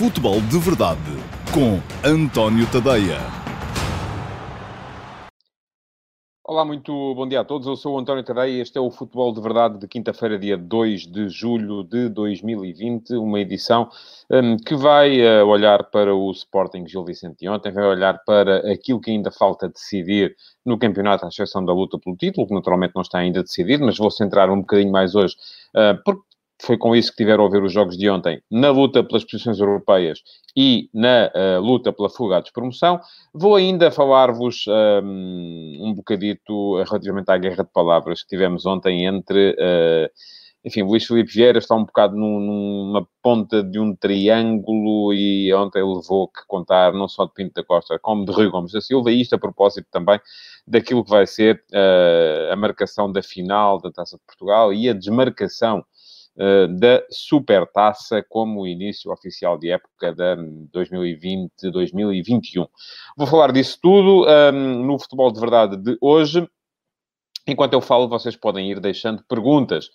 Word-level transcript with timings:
Futebol 0.00 0.40
de 0.40 0.58
Verdade 0.58 0.98
com 1.52 1.78
António 2.02 2.66
Tadeia. 2.72 3.18
Olá, 6.42 6.64
muito 6.64 7.14
bom 7.14 7.28
dia 7.28 7.40
a 7.40 7.44
todos. 7.44 7.66
Eu 7.66 7.76
sou 7.76 7.96
o 7.96 7.98
António 7.98 8.24
Tadeia 8.24 8.50
e 8.50 8.60
este 8.62 8.78
é 8.78 8.80
o 8.80 8.90
Futebol 8.90 9.30
de 9.34 9.42
Verdade 9.42 9.78
de 9.78 9.86
quinta-feira, 9.86 10.38
dia 10.38 10.56
2 10.56 11.06
de 11.06 11.28
julho 11.28 11.84
de 11.84 12.08
2020. 12.08 13.12
Uma 13.16 13.40
edição 13.40 13.90
um, 14.30 14.56
que 14.56 14.74
vai 14.74 15.20
uh, 15.20 15.46
olhar 15.46 15.84
para 15.90 16.14
o 16.14 16.30
Sporting 16.30 16.88
Gil 16.88 17.04
Vicente 17.04 17.46
ontem, 17.46 17.70
vai 17.70 17.84
olhar 17.84 18.24
para 18.24 18.72
aquilo 18.72 19.02
que 19.02 19.10
ainda 19.10 19.30
falta 19.30 19.68
decidir 19.68 20.34
no 20.64 20.78
campeonato, 20.78 21.26
à 21.26 21.28
exceção 21.28 21.62
da 21.62 21.74
luta 21.74 21.98
pelo 21.98 22.16
título, 22.16 22.46
que 22.46 22.54
naturalmente 22.54 22.94
não 22.94 23.02
está 23.02 23.18
ainda 23.18 23.42
decidido, 23.42 23.84
mas 23.84 23.98
vou 23.98 24.10
centrar 24.10 24.48
um 24.48 24.60
bocadinho 24.60 24.90
mais 24.90 25.14
hoje, 25.14 25.36
uh, 25.76 26.02
porque 26.02 26.29
foi 26.60 26.76
com 26.76 26.94
isso 26.94 27.10
que 27.10 27.16
tiveram 27.16 27.46
a 27.46 27.50
ver 27.50 27.62
os 27.62 27.72
jogos 27.72 27.96
de 27.96 28.08
ontem, 28.10 28.40
na 28.50 28.70
luta 28.70 29.02
pelas 29.02 29.24
posições 29.24 29.58
europeias 29.58 30.20
e 30.56 30.88
na 30.92 31.30
uh, 31.34 31.60
luta 31.60 31.92
pela 31.92 32.10
fuga 32.10 32.36
à 32.36 32.40
despromoção. 32.40 33.00
Vou 33.32 33.56
ainda 33.56 33.90
falar-vos 33.90 34.64
um, 35.02 35.78
um 35.80 35.94
bocadito 35.94 36.82
relativamente 36.82 37.30
à 37.30 37.38
guerra 37.38 37.64
de 37.64 37.72
palavras 37.72 38.22
que 38.22 38.28
tivemos 38.28 38.66
ontem 38.66 39.06
entre... 39.06 39.52
Uh, 39.52 40.10
enfim, 40.62 40.82
Luís 40.82 41.06
Filipe 41.06 41.32
Vieira 41.32 41.58
está 41.58 41.74
um 41.74 41.86
bocado 41.86 42.14
num, 42.14 42.38
numa 42.38 43.08
ponta 43.22 43.62
de 43.62 43.78
um 43.78 43.96
triângulo 43.96 45.10
e 45.14 45.52
ontem 45.54 45.82
levou 45.82 46.28
que 46.28 46.46
contar 46.46 46.92
não 46.92 47.08
só 47.08 47.24
de 47.24 47.32
Pinto 47.32 47.54
da 47.54 47.64
Costa, 47.64 47.98
como 47.98 48.26
de 48.26 48.32
Rui 48.32 48.50
Gomes 48.50 48.72
da 48.72 48.80
Silva, 48.82 49.10
e 49.10 49.22
isto 49.22 49.34
a 49.34 49.38
propósito 49.38 49.86
também 49.90 50.20
daquilo 50.66 51.02
que 51.02 51.10
vai 51.10 51.26
ser 51.26 51.64
uh, 51.72 52.52
a 52.52 52.56
marcação 52.56 53.10
da 53.10 53.22
final 53.22 53.80
da 53.80 53.90
Taça 53.90 54.18
de 54.18 54.22
Portugal 54.26 54.70
e 54.70 54.86
a 54.86 54.92
desmarcação 54.92 55.82
eh, 56.42 56.68
da 56.68 57.04
Supertaça 57.10 58.24
como 58.26 58.66
início 58.66 59.12
oficial 59.12 59.58
de 59.58 59.72
época 59.72 60.14
da 60.14 60.38
2020-2021. 60.72 62.66
Vou 63.14 63.26
falar 63.26 63.52
disso 63.52 63.78
tudo 63.82 64.24
um, 64.24 64.26
ehm, 64.26 64.86
no 64.86 64.98
Futebol 64.98 65.30
de 65.30 65.38
Verdade 65.38 65.76
de 65.76 65.98
hoje. 66.00 66.48
Enquanto 67.46 67.74
eu 67.74 67.82
falo, 67.82 68.08
vocês 68.08 68.36
podem 68.36 68.70
ir 68.70 68.80
deixando 68.80 69.22
perguntas 69.28 69.90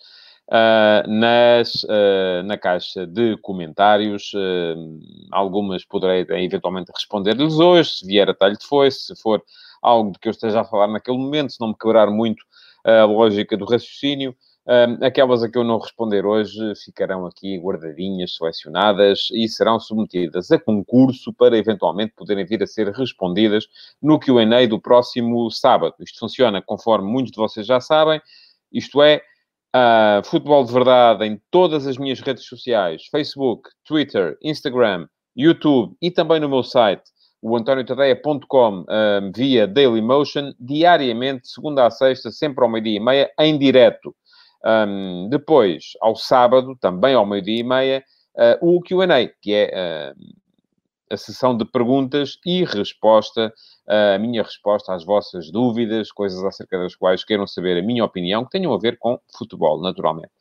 uh, 0.46 1.10
nas, 1.10 1.82
uh, 1.82 2.44
na 2.44 2.56
caixa 2.56 3.04
de 3.08 3.36
comentários. 3.38 4.32
Uh, 4.32 5.00
algumas 5.32 5.84
poderei 5.84 6.24
eventualmente 6.44 6.92
responder-lhes 6.94 7.58
hoje, 7.58 7.90
se 7.90 8.06
vier 8.06 8.30
a 8.30 8.34
talho 8.34 8.56
de 8.56 8.64
foice, 8.64 9.00
se 9.00 9.20
for 9.20 9.42
algo 9.82 10.12
de 10.12 10.20
que 10.20 10.28
eu 10.28 10.30
esteja 10.30 10.60
a 10.60 10.64
falar 10.64 10.86
naquele 10.86 11.18
momento, 11.18 11.52
se 11.52 11.60
não 11.60 11.70
me 11.70 11.76
quebrar 11.76 12.08
muito 12.08 12.44
a 12.84 13.04
lógica 13.04 13.56
do 13.56 13.64
raciocínio. 13.64 14.32
Aquelas 15.00 15.44
a 15.44 15.48
que 15.48 15.56
eu 15.56 15.62
não 15.62 15.78
responder 15.78 16.26
hoje 16.26 16.58
ficarão 16.84 17.24
aqui 17.24 17.56
guardadinhas, 17.56 18.34
selecionadas 18.34 19.28
e 19.30 19.48
serão 19.48 19.78
submetidas 19.78 20.50
a 20.50 20.58
concurso 20.58 21.32
para 21.32 21.56
eventualmente 21.56 22.14
poderem 22.16 22.44
vir 22.44 22.60
a 22.64 22.66
ser 22.66 22.88
respondidas 22.88 23.68
no 24.02 24.18
QA 24.18 24.66
do 24.68 24.80
próximo 24.80 25.48
sábado. 25.52 25.94
Isto 26.00 26.18
funciona 26.18 26.60
conforme 26.60 27.08
muitos 27.08 27.30
de 27.30 27.36
vocês 27.36 27.64
já 27.64 27.80
sabem, 27.80 28.20
isto 28.72 29.00
é, 29.00 29.22
uh, 29.74 30.24
futebol 30.24 30.64
de 30.64 30.72
verdade 30.72 31.24
em 31.24 31.40
todas 31.48 31.86
as 31.86 31.96
minhas 31.96 32.18
redes 32.20 32.44
sociais: 32.44 33.06
Facebook, 33.08 33.70
Twitter, 33.84 34.36
Instagram, 34.42 35.06
YouTube 35.36 35.94
e 36.02 36.10
também 36.10 36.40
no 36.40 36.48
meu 36.48 36.64
site 36.64 37.04
o 37.40 37.56
antoniotadeia.com 37.56 38.84
via 39.32 39.68
Dailymotion, 39.68 40.52
diariamente, 40.58 41.46
segunda 41.46 41.86
a 41.86 41.90
sexta, 41.90 42.32
sempre 42.32 42.64
ao 42.64 42.70
meio-dia 42.70 42.96
e 42.96 43.00
meia, 43.00 43.30
em 43.38 43.56
direto. 43.56 44.14
Um, 44.64 45.28
depois, 45.28 45.92
ao 46.00 46.16
sábado, 46.16 46.76
também 46.80 47.14
ao 47.14 47.26
meio-dia 47.26 47.60
e 47.60 47.62
meia, 47.62 48.04
uh, 48.36 48.76
o 48.76 48.80
QA, 48.82 49.06
que 49.40 49.54
é 49.54 50.12
uh, 50.12 50.14
a 51.10 51.16
sessão 51.16 51.56
de 51.56 51.64
perguntas 51.64 52.38
e 52.44 52.64
resposta, 52.64 53.52
uh, 53.88 54.14
a 54.14 54.18
minha 54.18 54.42
resposta 54.42 54.92
às 54.94 55.04
vossas 55.04 55.50
dúvidas, 55.50 56.10
coisas 56.10 56.42
acerca 56.44 56.78
das 56.78 56.94
quais 56.94 57.24
queiram 57.24 57.46
saber 57.46 57.78
a 57.78 57.82
minha 57.82 58.04
opinião, 58.04 58.44
que 58.44 58.50
tenham 58.50 58.72
a 58.72 58.78
ver 58.78 58.98
com 58.98 59.18
futebol, 59.38 59.80
naturalmente. 59.80 60.32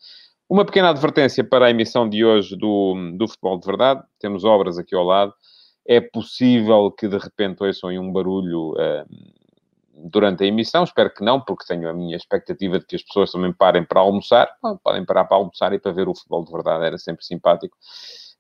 Uma 0.50 0.66
pequena 0.66 0.90
advertência 0.90 1.44
para 1.44 1.66
a 1.66 1.72
emissão 1.72 2.07
de 2.07 2.23
hoje 2.23 2.56
do, 2.56 2.94
do 3.17 3.28
Futebol 3.28 3.59
de 3.59 3.66
Verdade. 3.66 4.03
Temos 4.19 4.44
obras 4.44 4.78
aqui 4.78 4.94
ao 4.95 5.03
lado. 5.03 5.34
É 5.88 6.00
possível 6.00 6.91
que 6.91 7.07
de 7.07 7.17
repente 7.17 7.63
ouçam 7.63 7.90
um 7.90 8.13
barulho 8.13 8.75
durante 9.95 10.44
a 10.44 10.47
emissão. 10.47 10.83
Espero 10.83 11.13
que 11.13 11.23
não, 11.23 11.39
porque 11.41 11.66
tenho 11.66 11.89
a 11.89 11.94
minha 11.94 12.16
expectativa 12.16 12.79
de 12.79 12.85
que 12.85 12.95
as 12.95 13.03
pessoas 13.03 13.31
também 13.31 13.53
parem 13.53 13.83
para 13.83 14.00
almoçar. 14.00 14.50
Bom, 14.61 14.78
podem 14.78 15.06
parar 15.06 15.25
para 15.25 15.38
almoçar 15.38 15.73
e 15.73 15.79
para 15.79 15.91
ver 15.91 16.07
o 16.07 16.16
futebol 16.16 16.44
de 16.44 16.51
verdade, 16.51 16.85
era 16.85 16.97
sempre 16.97 17.25
simpático. 17.25 17.78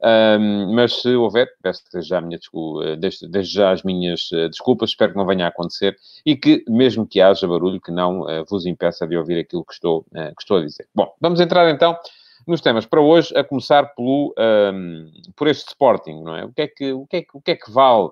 Um, 0.01 0.75
mas 0.75 1.01
se 1.01 1.15
houver, 1.15 1.47
peço 1.63 1.83
desde 1.91 2.09
já, 2.09 2.19
desculpa, 2.19 2.97
desde, 2.97 3.27
desde, 3.29 3.53
já 3.53 3.71
as 3.71 3.81
minhas 3.83 4.29
uh, 4.31 4.49
desculpas, 4.49 4.89
espero 4.89 5.13
que 5.13 5.17
não 5.17 5.25
venha 5.25 5.45
a 5.45 5.47
acontecer 5.47 5.95
e 6.25 6.35
que, 6.35 6.65
mesmo 6.67 7.07
que 7.07 7.21
haja 7.21 7.47
barulho, 7.47 7.79
que 7.79 7.91
não 7.91 8.21
uh, 8.21 8.43
vos 8.49 8.65
impeça 8.65 9.07
de 9.07 9.17
ouvir 9.17 9.39
aquilo 9.39 9.63
que 9.63 9.73
estou, 9.73 9.99
uh, 10.11 10.35
que 10.35 10.41
estou 10.41 10.57
a 10.57 10.65
dizer. 10.65 10.87
Bom, 10.93 11.13
vamos 11.21 11.39
entrar 11.39 11.69
então 11.69 11.97
nos 12.45 12.61
temas 12.61 12.85
para 12.85 13.01
hoje, 13.01 13.35
a 13.35 13.43
começar 13.43 13.95
pelo, 13.95 14.35
um, 14.37 15.11
por 15.35 15.47
este 15.47 15.69
Sporting, 15.69 16.21
não 16.21 16.35
é? 16.35 16.45
O 16.45 16.53
que 16.53 16.61
é 16.61 16.67
que, 16.67 16.91
o 16.91 17.07
que, 17.07 17.17
é 17.17 17.21
que, 17.21 17.37
o 17.37 17.41
que, 17.41 17.51
é 17.51 17.55
que 17.55 17.71
vale 17.71 18.09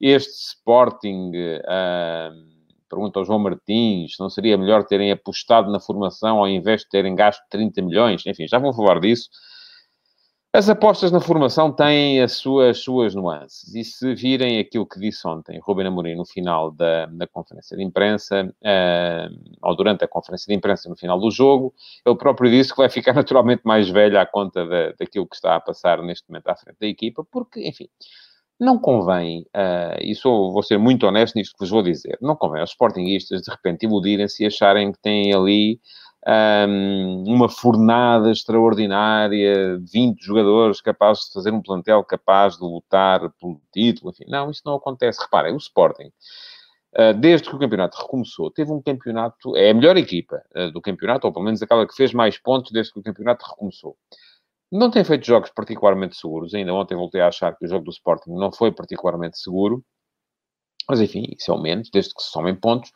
este 0.00 0.32
Sporting? 0.32 1.32
Pergunta 2.90 3.18
ao 3.18 3.24
João 3.24 3.38
Martins, 3.38 4.16
não 4.18 4.28
seria 4.28 4.58
melhor 4.58 4.84
terem 4.84 5.12
apostado 5.12 5.70
na 5.70 5.80
formação 5.80 6.38
ao 6.38 6.48
invés 6.48 6.82
de 6.82 6.88
terem 6.88 7.14
gasto 7.14 7.42
30 7.48 7.80
milhões? 7.82 8.26
Enfim, 8.26 8.46
já 8.48 8.58
vou 8.58 8.74
falar 8.74 9.00
disso. 9.00 9.30
As 10.52 10.68
apostas 10.68 11.12
na 11.12 11.20
formação 11.20 11.70
têm 11.70 12.20
as 12.20 12.32
suas, 12.32 12.78
suas 12.78 13.14
nuances. 13.14 13.72
E 13.72 13.84
se 13.84 14.12
virem 14.16 14.58
aquilo 14.58 14.84
que 14.84 14.98
disse 14.98 15.26
ontem 15.28 15.60
Ruben 15.60 15.86
Amorim 15.86 16.16
no 16.16 16.26
final 16.26 16.72
da, 16.72 17.06
da 17.06 17.24
conferência 17.28 17.76
de 17.76 17.84
imprensa, 17.84 18.44
uh, 18.44 19.54
ou 19.62 19.76
durante 19.76 20.04
a 20.04 20.08
conferência 20.08 20.46
de 20.48 20.58
imprensa 20.58 20.88
no 20.88 20.96
final 20.96 21.20
do 21.20 21.30
jogo, 21.30 21.72
ele 22.04 22.16
próprio 22.16 22.50
disse 22.50 22.72
que 22.72 22.78
vai 22.78 22.90
ficar 22.90 23.12
naturalmente 23.14 23.62
mais 23.64 23.88
velho 23.88 24.18
à 24.18 24.26
conta 24.26 24.66
da, 24.66 24.90
daquilo 24.98 25.28
que 25.28 25.36
está 25.36 25.54
a 25.54 25.60
passar 25.60 26.02
neste 26.02 26.28
momento 26.28 26.48
à 26.48 26.56
frente 26.56 26.78
da 26.80 26.86
equipa, 26.88 27.24
porque, 27.30 27.60
enfim, 27.68 27.86
não 28.60 28.78
convém, 28.78 29.42
uh, 29.56 29.98
e 30.00 30.14
sou, 30.14 30.52
vou 30.52 30.62
ser 30.62 30.78
muito 30.78 31.06
honesto 31.06 31.34
nisto 31.34 31.54
que 31.54 31.60
vos 31.60 31.70
vou 31.70 31.82
dizer, 31.82 32.18
não 32.20 32.36
convém 32.36 32.60
aos 32.60 32.70
sportinguistas 32.70 33.42
de 33.42 33.50
repente 33.50 33.86
iludirem-se 33.86 34.44
e 34.44 34.46
acharem 34.46 34.92
que 34.92 35.00
têm 35.00 35.34
ali 35.34 35.80
um, 36.26 37.24
uma 37.26 37.48
fornada 37.48 38.30
extraordinária, 38.30 39.78
20 39.90 40.20
jogadores 40.22 40.80
capazes 40.80 41.26
de 41.26 41.32
fazer 41.32 41.52
um 41.52 41.62
plantel 41.62 42.04
capaz 42.04 42.56
de 42.56 42.62
lutar 42.62 43.20
pelo 43.40 43.60
título, 43.72 44.10
enfim. 44.10 44.24
Não, 44.28 44.50
isso 44.50 44.62
não 44.64 44.74
acontece. 44.74 45.20
Reparem, 45.20 45.54
o 45.54 45.56
Sporting, 45.56 46.12
uh, 46.98 47.14
desde 47.18 47.48
que 47.48 47.56
o 47.56 47.58
campeonato 47.58 47.96
recomeçou, 47.96 48.50
teve 48.50 48.70
um 48.70 48.82
campeonato, 48.82 49.56
é 49.56 49.70
a 49.70 49.74
melhor 49.74 49.96
equipa 49.96 50.42
uh, 50.54 50.70
do 50.70 50.80
campeonato, 50.80 51.26
ou 51.26 51.32
pelo 51.32 51.44
menos 51.44 51.62
aquela 51.62 51.86
que 51.86 51.94
fez 51.94 52.12
mais 52.12 52.38
pontos 52.38 52.70
desde 52.70 52.92
que 52.92 53.00
o 53.00 53.02
campeonato 53.02 53.46
recomeçou. 53.48 53.96
Não 54.70 54.90
tem 54.90 55.04
feito 55.04 55.26
jogos 55.26 55.50
particularmente 55.50 56.16
seguros. 56.16 56.54
Ainda 56.54 56.72
ontem 56.72 56.94
voltei 56.94 57.20
a 57.20 57.28
achar 57.28 57.56
que 57.56 57.64
o 57.64 57.68
jogo 57.68 57.84
do 57.84 57.90
Sporting 57.90 58.30
não 58.30 58.52
foi 58.52 58.70
particularmente 58.70 59.38
seguro. 59.38 59.84
Mas 60.88 61.00
enfim, 61.00 61.24
isso 61.36 61.50
é 61.50 61.54
o 61.54 61.58
menos, 61.60 61.90
desde 61.92 62.14
que 62.14 62.22
se 62.22 62.30
somem 62.30 62.54
pontos. 62.54 62.90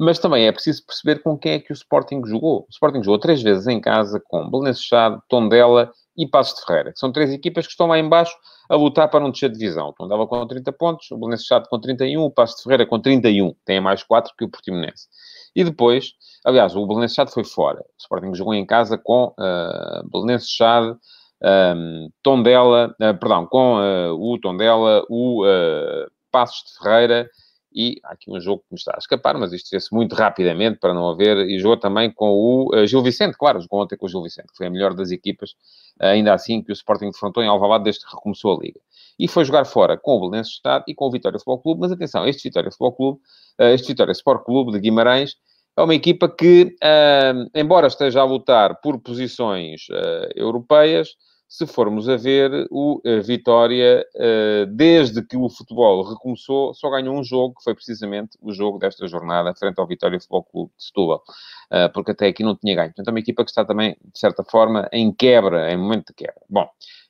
Mas 0.00 0.18
também 0.18 0.46
é 0.46 0.52
preciso 0.52 0.86
perceber 0.86 1.22
com 1.22 1.36
quem 1.36 1.52
é 1.52 1.58
que 1.58 1.72
o 1.72 1.74
Sporting 1.74 2.22
jogou. 2.24 2.60
O 2.60 2.66
Sporting 2.70 3.02
jogou 3.02 3.18
três 3.18 3.42
vezes 3.42 3.66
em 3.66 3.80
casa 3.80 4.22
com 4.28 4.48
Belenenses 4.48 4.84
Chade, 4.84 5.20
Tondela 5.28 5.90
e 6.16 6.26
Passos 6.26 6.58
de 6.58 6.64
Ferreira. 6.64 6.92
São 6.94 7.10
três 7.10 7.32
equipas 7.32 7.66
que 7.66 7.72
estão 7.72 7.88
lá 7.88 7.98
embaixo 7.98 8.34
a 8.68 8.76
lutar 8.76 9.10
para 9.10 9.20
não 9.20 9.30
descer 9.30 9.50
de 9.50 9.58
divisão. 9.58 9.88
O 9.88 9.92
Tondela 9.92 10.26
com 10.26 10.46
30 10.46 10.72
pontos, 10.72 11.10
o 11.10 11.16
Belenenses 11.16 11.46
Chade 11.46 11.68
com 11.68 11.80
31, 11.80 12.22
o 12.22 12.30
Passos 12.30 12.56
de 12.56 12.62
Ferreira 12.62 12.86
com 12.86 13.00
31. 13.00 13.54
Tem 13.64 13.80
mais 13.80 14.04
4 14.04 14.32
que 14.38 14.44
o 14.44 14.48
Portimonense. 14.48 15.08
E 15.56 15.64
depois, 15.64 16.12
aliás, 16.44 16.76
o 16.76 16.86
Belenenses 16.86 17.16
Chade 17.16 17.32
foi 17.32 17.44
fora. 17.44 17.80
O 17.80 18.00
Sporting 18.00 18.34
jogou 18.34 18.54
em 18.54 18.64
casa 18.64 18.96
com 18.96 19.34
uh, 19.38 20.08
Belenenses 20.12 20.50
Chade, 20.50 20.96
um, 21.42 22.10
Tondela, 22.22 22.94
uh, 23.00 23.18
perdão, 23.18 23.46
com 23.46 23.76
uh, 23.76 24.14
o 24.14 24.38
Tondela, 24.40 25.04
o 25.08 25.44
uh, 25.44 26.10
Passos 26.30 26.64
de 26.64 26.78
Ferreira 26.78 27.30
e 27.72 28.00
há 28.02 28.12
aqui 28.12 28.30
um 28.30 28.40
jogo 28.40 28.62
que 28.62 28.72
me 28.72 28.78
está 28.78 28.92
a 28.94 28.98
escapar, 28.98 29.38
mas 29.38 29.52
isto 29.52 29.68
fez-se 29.68 29.94
muito 29.94 30.14
rapidamente 30.14 30.78
para 30.78 30.94
não 30.94 31.08
haver, 31.08 31.36
e 31.48 31.58
jogou 31.58 31.76
também 31.76 32.10
com 32.10 32.30
o 32.30 32.74
uh, 32.74 32.86
Gil 32.86 33.02
Vicente, 33.02 33.36
claro, 33.36 33.60
jogou 33.60 33.82
ontem 33.82 33.96
com 33.96 34.06
o 34.06 34.08
Gil 34.08 34.22
Vicente, 34.22 34.48
que 34.48 34.56
foi 34.56 34.66
a 34.66 34.70
melhor 34.70 34.94
das 34.94 35.10
equipas, 35.10 35.54
ainda 36.00 36.32
assim, 36.32 36.62
que 36.62 36.72
o 36.72 36.74
Sporting 36.74 37.10
defrontou 37.10 37.42
em 37.42 37.46
Alvalade 37.46 37.84
desde 37.84 38.04
que 38.04 38.14
recomeçou 38.14 38.56
a 38.56 38.60
Liga. 38.60 38.80
E 39.18 39.28
foi 39.28 39.44
jogar 39.44 39.64
fora 39.64 39.96
com 39.96 40.16
o 40.16 40.20
Belenenses 40.20 40.54
Estado 40.54 40.84
e 40.88 40.94
com 40.94 41.06
o 41.06 41.10
Vitória 41.10 41.38
Futebol 41.38 41.60
Clube, 41.60 41.80
mas 41.82 41.92
atenção, 41.92 42.26
este 42.26 42.42
Vitória 42.44 42.70
Futebol 42.70 42.92
Clube, 42.92 43.20
este 43.58 43.88
Vitória 43.88 44.12
Sport 44.12 44.44
Clube 44.44 44.72
de 44.72 44.80
Guimarães, 44.80 45.36
é 45.76 45.82
uma 45.82 45.94
equipa 45.94 46.28
que, 46.28 46.74
embora 47.54 47.86
esteja 47.86 48.20
a 48.20 48.24
lutar 48.24 48.80
por 48.80 48.98
posições 49.00 49.86
europeias, 50.34 51.10
se 51.48 51.66
formos 51.66 52.08
a 52.10 52.16
ver, 52.16 52.66
o 52.70 53.00
uh, 53.04 53.22
Vitória, 53.22 54.06
uh, 54.14 54.66
desde 54.66 55.22
que 55.22 55.36
o 55.36 55.48
futebol 55.48 56.02
recomeçou, 56.02 56.74
só 56.74 56.90
ganhou 56.90 57.18
um 57.18 57.24
jogo, 57.24 57.54
que 57.54 57.64
foi 57.64 57.74
precisamente 57.74 58.36
o 58.42 58.52
jogo 58.52 58.78
desta 58.78 59.08
jornada, 59.08 59.54
frente 59.54 59.78
ao 59.78 59.86
Vitória 59.86 60.20
Futebol 60.20 60.44
Clube 60.44 60.72
de 60.76 60.84
Setúbal, 60.84 61.22
uh, 61.72 61.90
porque 61.94 62.10
até 62.10 62.26
aqui 62.26 62.44
não 62.44 62.54
tinha 62.54 62.74
ganho. 62.74 62.88
Portanto, 62.88 63.08
é 63.08 63.10
uma 63.10 63.18
equipa 63.18 63.42
que 63.44 63.50
está 63.50 63.64
também, 63.64 63.96
de 64.12 64.18
certa 64.18 64.44
forma, 64.44 64.90
em 64.92 65.10
quebra, 65.10 65.72
em 65.72 65.78
momento 65.78 66.08
de 66.08 66.14
quebra. 66.14 66.42
Bom, 66.50 66.68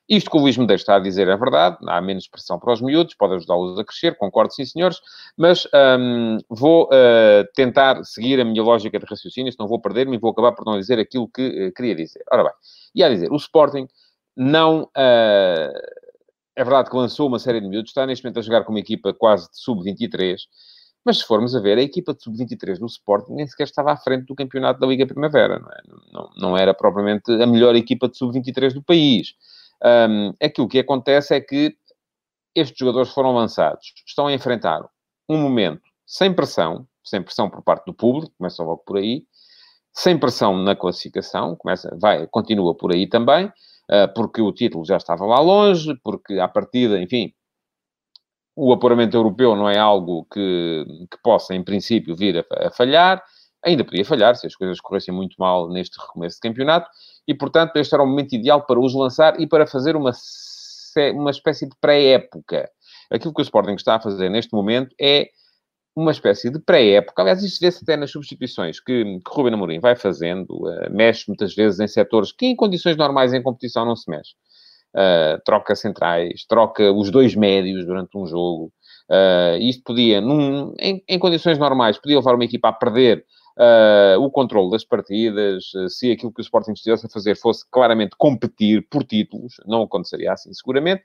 isto 0.09 0.31
que 0.31 0.37
o 0.37 0.39
Luís 0.39 0.57
Medeiros 0.57 0.81
está 0.81 0.95
a 0.95 0.99
dizer 0.99 1.27
é 1.27 1.37
verdade, 1.37 1.77
há 1.87 2.01
menos 2.01 2.27
pressão 2.27 2.57
para 2.57 2.73
os 2.73 2.81
miúdos, 2.81 3.13
pode 3.13 3.35
ajudá-los 3.35 3.77
a 3.77 3.83
crescer, 3.83 4.17
concordo 4.17 4.51
sim, 4.51 4.65
senhores, 4.65 4.99
mas 5.37 5.67
um, 5.99 6.37
vou 6.49 6.85
uh, 6.85 7.45
tentar 7.53 8.03
seguir 8.03 8.39
a 8.41 8.45
minha 8.45 8.63
lógica 8.63 8.97
de 8.97 9.05
raciocínio, 9.05 9.53
não 9.59 9.67
vou 9.67 9.79
perder-me 9.79 10.15
e 10.15 10.19
vou 10.19 10.31
acabar 10.31 10.53
por 10.53 10.65
não 10.65 10.79
dizer 10.79 10.97
aquilo 10.97 11.27
que 11.27 11.67
uh, 11.67 11.73
queria 11.73 11.93
dizer. 11.93 12.23
Ora 12.31 12.45
bem, 12.45 12.53
ia 12.95 13.07
dizer, 13.07 13.31
o 13.31 13.35
Sporting 13.35 13.87
não... 14.39 14.83
Uh, 14.83 15.99
é 16.55 16.63
verdade 16.63 16.89
que 16.89 16.95
lançou 16.95 17.27
uma 17.27 17.39
série 17.39 17.61
de 17.61 17.67
miúdos, 17.67 17.91
está 17.91 18.05
neste 18.05 18.23
momento 18.23 18.39
a 18.39 18.41
jogar 18.41 18.63
com 18.65 18.73
uma 18.73 18.79
equipa 18.79 19.13
quase 19.13 19.49
de 19.49 19.61
sub-23, 19.61 20.37
mas 21.05 21.19
se 21.19 21.25
formos 21.25 21.55
a 21.55 21.59
ver, 21.61 21.77
a 21.77 21.81
equipa 21.81 22.13
de 22.13 22.21
sub-23 22.21 22.79
do 22.79 22.85
Sporting 22.85 23.33
nem 23.33 23.47
sequer 23.47 23.63
estava 23.63 23.93
à 23.93 23.97
frente 23.97 24.25
do 24.25 24.35
campeonato 24.35 24.79
da 24.79 24.85
Liga 24.85 25.07
Primavera, 25.07 25.57
não, 25.57 25.69
é? 25.69 25.81
não, 26.11 26.29
não 26.37 26.57
era 26.57 26.73
propriamente 26.73 27.31
a 27.31 27.47
melhor 27.47 27.75
equipa 27.75 28.09
de 28.09 28.17
sub-23 28.17 28.73
do 28.73 28.83
país. 28.83 29.35
Um, 29.81 30.33
aquilo 30.41 30.67
que 30.67 30.79
acontece 30.79 31.33
é 31.33 31.39
que 31.39 31.77
estes 32.53 32.77
jogadores 32.77 33.11
foram 33.13 33.33
lançados, 33.33 33.93
estão 34.05 34.27
a 34.27 34.33
enfrentar 34.33 34.81
um 35.29 35.37
momento 35.37 35.83
sem 36.05 36.33
pressão, 36.33 36.85
sem 37.03 37.21
pressão 37.21 37.49
por 37.49 37.61
parte 37.61 37.85
do 37.85 37.93
público, 37.93 38.33
começa 38.37 38.61
logo 38.63 38.83
por 38.85 38.97
aí, 38.97 39.23
sem 39.93 40.17
pressão 40.17 40.57
na 40.57 40.75
classificação, 40.75 41.55
começa, 41.55 41.95
vai, 42.01 42.27
continua 42.27 42.75
por 42.75 42.91
aí 42.91 43.07
também, 43.07 43.49
porque 44.15 44.41
o 44.41 44.51
título 44.51 44.85
já 44.85 44.97
estava 44.97 45.25
lá 45.25 45.39
longe, 45.39 45.95
porque 46.03 46.39
à 46.39 46.47
partida, 46.47 47.01
enfim, 47.01 47.33
o 48.55 48.73
apuramento 48.73 49.15
europeu 49.15 49.55
não 49.55 49.69
é 49.69 49.77
algo 49.77 50.27
que, 50.31 50.85
que 51.09 51.17
possa, 51.23 51.55
em 51.55 51.63
princípio, 51.63 52.15
vir 52.15 52.37
a, 52.37 52.67
a 52.67 52.71
falhar, 52.71 53.23
ainda 53.63 53.83
podia 53.83 54.05
falhar 54.05 54.35
se 54.35 54.45
as 54.47 54.55
coisas 54.55 54.79
corressem 54.79 55.13
muito 55.13 55.35
mal 55.39 55.69
neste 55.69 55.99
recomeço 55.99 56.35
de 56.35 56.41
campeonato, 56.41 56.89
e, 57.27 57.33
portanto, 57.33 57.75
este 57.77 57.93
era 57.93 58.03
o 58.03 58.07
momento 58.07 58.33
ideal 58.33 58.65
para 58.65 58.79
os 58.79 58.93
lançar 58.93 59.39
e 59.39 59.47
para 59.47 59.65
fazer 59.65 59.95
uma, 59.95 60.11
uma 61.13 61.31
espécie 61.31 61.67
de 61.67 61.75
pré-época. 61.79 62.69
Aquilo 63.11 63.33
que 63.33 63.41
o 63.41 63.43
Sporting 63.43 63.73
está 63.73 63.95
a 63.95 64.01
fazer 64.01 64.29
neste 64.29 64.53
momento 64.53 64.93
é 64.99 65.29
uma 65.99 66.11
espécie 66.11 66.49
de 66.49 66.59
pré-época. 66.59 67.21
Aliás, 67.21 67.43
isto 67.43 67.59
vê-se 67.59 67.83
até 67.83 67.97
nas 67.97 68.11
substituições 68.11 68.79
que, 68.79 69.03
que 69.03 69.31
Ruben 69.31 69.53
Amorim 69.53 69.79
vai 69.79 69.95
fazendo, 69.95 70.51
uh, 70.51 70.91
mexe 70.91 71.25
muitas 71.27 71.53
vezes 71.53 71.79
em 71.79 71.87
setores 71.87 72.31
que 72.31 72.45
em 72.45 72.55
condições 72.55 72.97
normais 72.97 73.33
em 73.33 73.41
competição 73.41 73.85
não 73.85 73.95
se 73.95 74.09
mexe. 74.09 74.33
Uh, 74.95 75.39
troca 75.45 75.75
centrais, 75.75 76.45
troca 76.47 76.91
os 76.91 77.11
dois 77.11 77.35
médios 77.35 77.85
durante 77.85 78.17
um 78.17 78.25
jogo. 78.25 78.71
Uh, 79.09 79.57
isto 79.59 79.83
podia, 79.83 80.19
num, 80.19 80.73
em, 80.79 81.03
em, 81.07 81.19
condições 81.19 81.57
normais, 81.57 81.97
podia 81.97 82.17
levar 82.17 82.33
uma 82.33 82.45
equipa 82.45 82.69
a 82.69 82.73
perder 82.73 83.23
uh, 83.57 84.19
o 84.19 84.31
controle 84.31 84.71
das 84.71 84.83
partidas, 84.83 85.65
se 85.89 86.11
aquilo 86.11 86.31
que 86.31 86.41
o 86.41 86.43
Sporting 86.43 86.71
estivesse 86.71 87.05
a 87.05 87.09
fazer 87.09 87.35
fosse 87.35 87.63
claramente 87.69 88.15
competir 88.17 88.87
por 88.89 89.03
títulos, 89.03 89.55
não 89.65 89.83
aconteceria 89.83 90.33
assim 90.33 90.53
seguramente. 90.53 91.03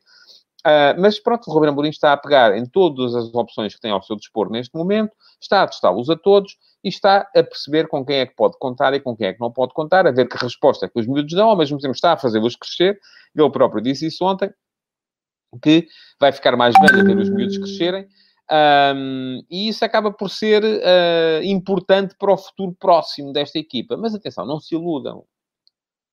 Uh, 0.66 0.99
mas 0.99 1.19
pronto, 1.19 1.46
o 1.46 1.52
Ruben 1.52 1.69
Amorim 1.69 1.90
está 1.90 2.12
a 2.12 2.16
pegar 2.16 2.56
em 2.56 2.64
todas 2.64 3.14
as 3.14 3.34
opções 3.34 3.75
que 3.75 3.81
tem 3.81 3.90
ao 3.90 4.02
seu 4.02 4.16
dispor 4.16 4.50
neste 4.50 4.75
momento, 4.75 5.12
está 5.38 5.62
a 5.62 5.66
testá-los 5.66 6.08
a 6.08 6.16
todos 6.16 6.56
e 6.82 6.88
está 6.88 7.28
a 7.37 7.43
perceber 7.43 7.87
com 7.87 8.05
quem 8.05 8.20
é 8.20 8.26
que 8.26 8.34
pode 8.34 8.58
contar 8.58 8.94
e 8.94 9.00
com 9.00 9.14
quem 9.14 9.26
é 9.26 9.32
que 9.34 9.40
não 9.40 9.52
pode 9.52 9.75
contar, 9.75 10.06
a 10.06 10.11
ver 10.11 10.26
que 10.26 10.38
resposta 10.38 10.87
é 10.87 10.88
que 10.88 10.99
os 10.99 11.06
miúdos 11.06 11.34
dão, 11.34 11.50
ao 11.50 11.56
mesmo 11.56 11.78
tempo 11.78 11.94
está 11.94 12.14
a 12.14 12.16
fazê-los 12.16 12.56
crescer. 12.56 12.99
Ele 13.37 13.50
próprio 13.50 13.82
disse 13.82 14.06
isso 14.06 14.25
ontem, 14.25 14.50
que 15.62 15.87
vai 16.19 16.32
ficar 16.32 16.56
mais 16.56 16.75
velho 16.81 17.00
a 17.00 17.05
ver 17.05 17.19
os 17.19 17.28
miúdos 17.28 17.58
crescerem 17.58 18.08
um, 18.50 19.43
e 19.50 19.69
isso 19.69 19.84
acaba 19.84 20.12
por 20.12 20.28
ser 20.28 20.62
uh, 20.62 21.43
importante 21.43 22.14
para 22.19 22.32
o 22.32 22.37
futuro 22.37 22.75
próximo 22.78 23.32
desta 23.32 23.58
equipa. 23.58 23.96
Mas 23.96 24.14
atenção, 24.14 24.46
não 24.46 24.61
se 24.61 24.75
iludam. 24.75 25.25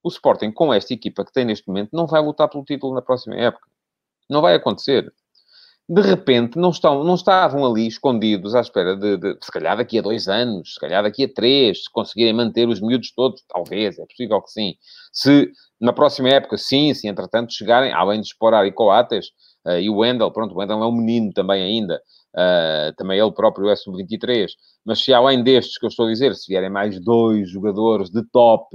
O 0.03 0.09
Sporting, 0.09 0.51
com 0.51 0.74
esta 0.74 0.94
equipa 0.94 1.24
que 1.24 1.31
tem 1.31 1.45
neste 1.45 1.68
momento, 1.68 1.89
não 1.94 2.07
vai 2.07 2.21
lutar 2.21 2.50
pelo 2.50 2.63
título 2.63 2.95
na 2.95 3.01
próxima 3.01 3.36
época. 3.36 3.68
Não 4.31 4.42
vai 4.42 4.56
acontecer. 4.56 5.12
De 5.89 6.01
repente, 6.01 6.57
não, 6.57 6.69
estão, 6.69 7.04
não 7.04 7.16
estavam 7.16 7.66
ali 7.66 7.86
escondidos 7.86 8.56
à 8.56 8.62
espera 8.62 8.95
de, 8.95 9.18
de, 9.18 9.38
se 9.42 9.51
calhar 9.51 9.75
daqui 9.75 10.00
a 10.00 10.01
dois 10.01 10.30
anos, 10.30 10.75
se 10.75 10.80
calhar 10.80 11.04
daqui 11.04 11.25
a 11.25 11.33
três, 11.33 11.83
se 11.83 11.92
conseguirem 11.92 12.33
manter 12.33 12.69
os 12.69 12.80
miúdos 12.80 13.12
todos, 13.13 13.44
talvez, 13.50 14.00
é 14.00 14.06
possível 14.06 14.42
que 14.42 14.51
sim. 14.51 14.75
Se 15.12 15.51
na 15.81 15.92
próxima 15.92 16.30
época, 16.30 16.57
sim, 16.57 16.94
se 16.94 17.10
entretanto 17.10 17.54
chegarem, 17.54 17.92
além 17.92 18.22
de 18.22 18.28
explorar 18.28 18.66
e 18.66 18.72
Coates 18.72 19.28
uh, 19.68 19.80
e 19.80 19.89
o 19.89 19.98
Wendel, 19.98 20.31
pronto, 20.31 20.56
o 20.56 20.60
Wendel 20.60 20.81
é 20.81 20.88
um 20.88 20.95
menino 20.95 21.34
também 21.34 21.62
ainda, 21.62 22.01
Uh, 22.34 22.95
também 22.95 23.19
ele 23.19 23.31
próprio 23.34 23.69
é 23.69 23.75
sub-23. 23.75 24.51
Mas 24.86 25.04
se 25.04 25.13
além 25.13 25.44
destes 25.44 25.77
que 25.77 25.86
eu 25.86 25.89
estou 25.89 26.06
a 26.06 26.10
dizer, 26.10 26.34
se 26.36 26.48
vierem 26.48 26.69
mais 26.69 26.98
dois 27.04 27.50
jogadores 27.50 28.10
de 28.10 28.24
top 28.31 28.66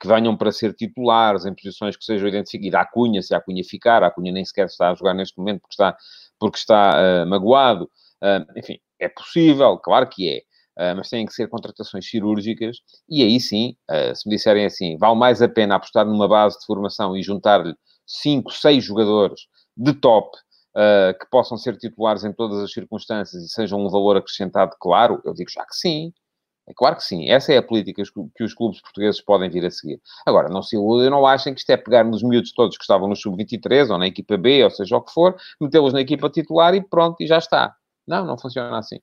que 0.00 0.06
venham 0.06 0.36
para 0.36 0.52
ser 0.52 0.74
titulares 0.74 1.44
em 1.46 1.54
posições 1.54 1.96
que 1.96 2.04
sejam 2.04 2.28
identificadas, 2.28 2.72
da 2.72 2.84
Cunha, 2.84 3.22
se 3.22 3.34
a 3.34 3.40
Cunha 3.40 3.62
ficar, 3.64 4.02
a 4.02 4.10
Cunha 4.10 4.32
nem 4.32 4.44
sequer 4.44 4.66
está 4.66 4.90
a 4.90 4.94
jogar 4.94 5.14
neste 5.14 5.38
momento 5.38 5.60
porque 5.60 5.74
está, 5.74 5.96
porque 6.38 6.58
está 6.58 6.94
uh, 6.94 7.26
magoado. 7.26 7.84
Uh, 8.22 8.58
enfim, 8.58 8.78
é 9.00 9.08
possível, 9.08 9.78
claro 9.78 10.08
que 10.08 10.28
é. 10.28 10.38
Uh, 10.78 10.94
mas 10.94 11.08
têm 11.08 11.24
que 11.24 11.32
ser 11.32 11.48
contratações 11.48 12.08
cirúrgicas, 12.08 12.78
e 13.08 13.22
aí 13.22 13.40
sim, 13.40 13.74
se 14.14 14.28
me 14.28 14.36
disserem 14.36 14.66
assim, 14.66 14.98
vale 14.98 15.18
mais 15.18 15.40
a 15.40 15.48
pena 15.48 15.76
apostar 15.76 16.04
numa 16.04 16.28
base 16.28 16.58
de 16.58 16.66
formação 16.66 17.16
e 17.16 17.22
juntar-lhe 17.22 17.74
5, 18.06 18.52
6 18.52 18.84
jogadores 18.84 19.40
de 19.74 19.94
top 19.94 20.36
que 21.18 21.26
possam 21.30 21.56
ser 21.56 21.78
titulares 21.78 22.24
em 22.24 22.32
todas 22.34 22.58
as 22.58 22.70
circunstâncias 22.70 23.42
e 23.42 23.48
sejam 23.48 23.80
um 23.80 23.88
valor 23.88 24.18
acrescentado, 24.18 24.76
claro, 24.78 25.22
eu 25.24 25.32
digo 25.32 25.50
já 25.50 25.64
que 25.64 25.74
sim. 25.74 26.12
É 26.68 26.72
claro 26.74 26.96
que 26.96 27.04
sim. 27.04 27.28
Essa 27.30 27.52
é 27.52 27.58
a 27.58 27.62
política 27.62 28.02
que 28.34 28.44
os 28.44 28.52
clubes 28.52 28.80
portugueses 28.80 29.20
podem 29.20 29.48
vir 29.48 29.64
a 29.64 29.70
seguir. 29.70 30.00
Agora, 30.26 30.48
não 30.48 30.62
se 30.62 30.74
iludem, 30.74 31.10
não 31.10 31.24
achem 31.24 31.54
que 31.54 31.60
isto 31.60 31.70
é 31.70 31.76
pegar 31.76 32.04
nos 32.04 32.22
miúdos 32.22 32.52
todos 32.52 32.76
que 32.76 32.82
estavam 32.82 33.08
no 33.08 33.14
sub-23 33.14 33.90
ou 33.90 33.98
na 33.98 34.08
equipa 34.08 34.36
B, 34.36 34.64
ou 34.64 34.70
seja 34.70 34.96
o 34.96 35.00
que 35.00 35.12
for, 35.12 35.36
metê-los 35.60 35.92
na 35.92 36.00
equipa 36.00 36.28
titular 36.28 36.74
e 36.74 36.82
pronto, 36.82 37.16
e 37.20 37.26
já 37.26 37.38
está. 37.38 37.74
Não, 38.06 38.24
não 38.26 38.36
funciona 38.36 38.76
assim. 38.78 38.98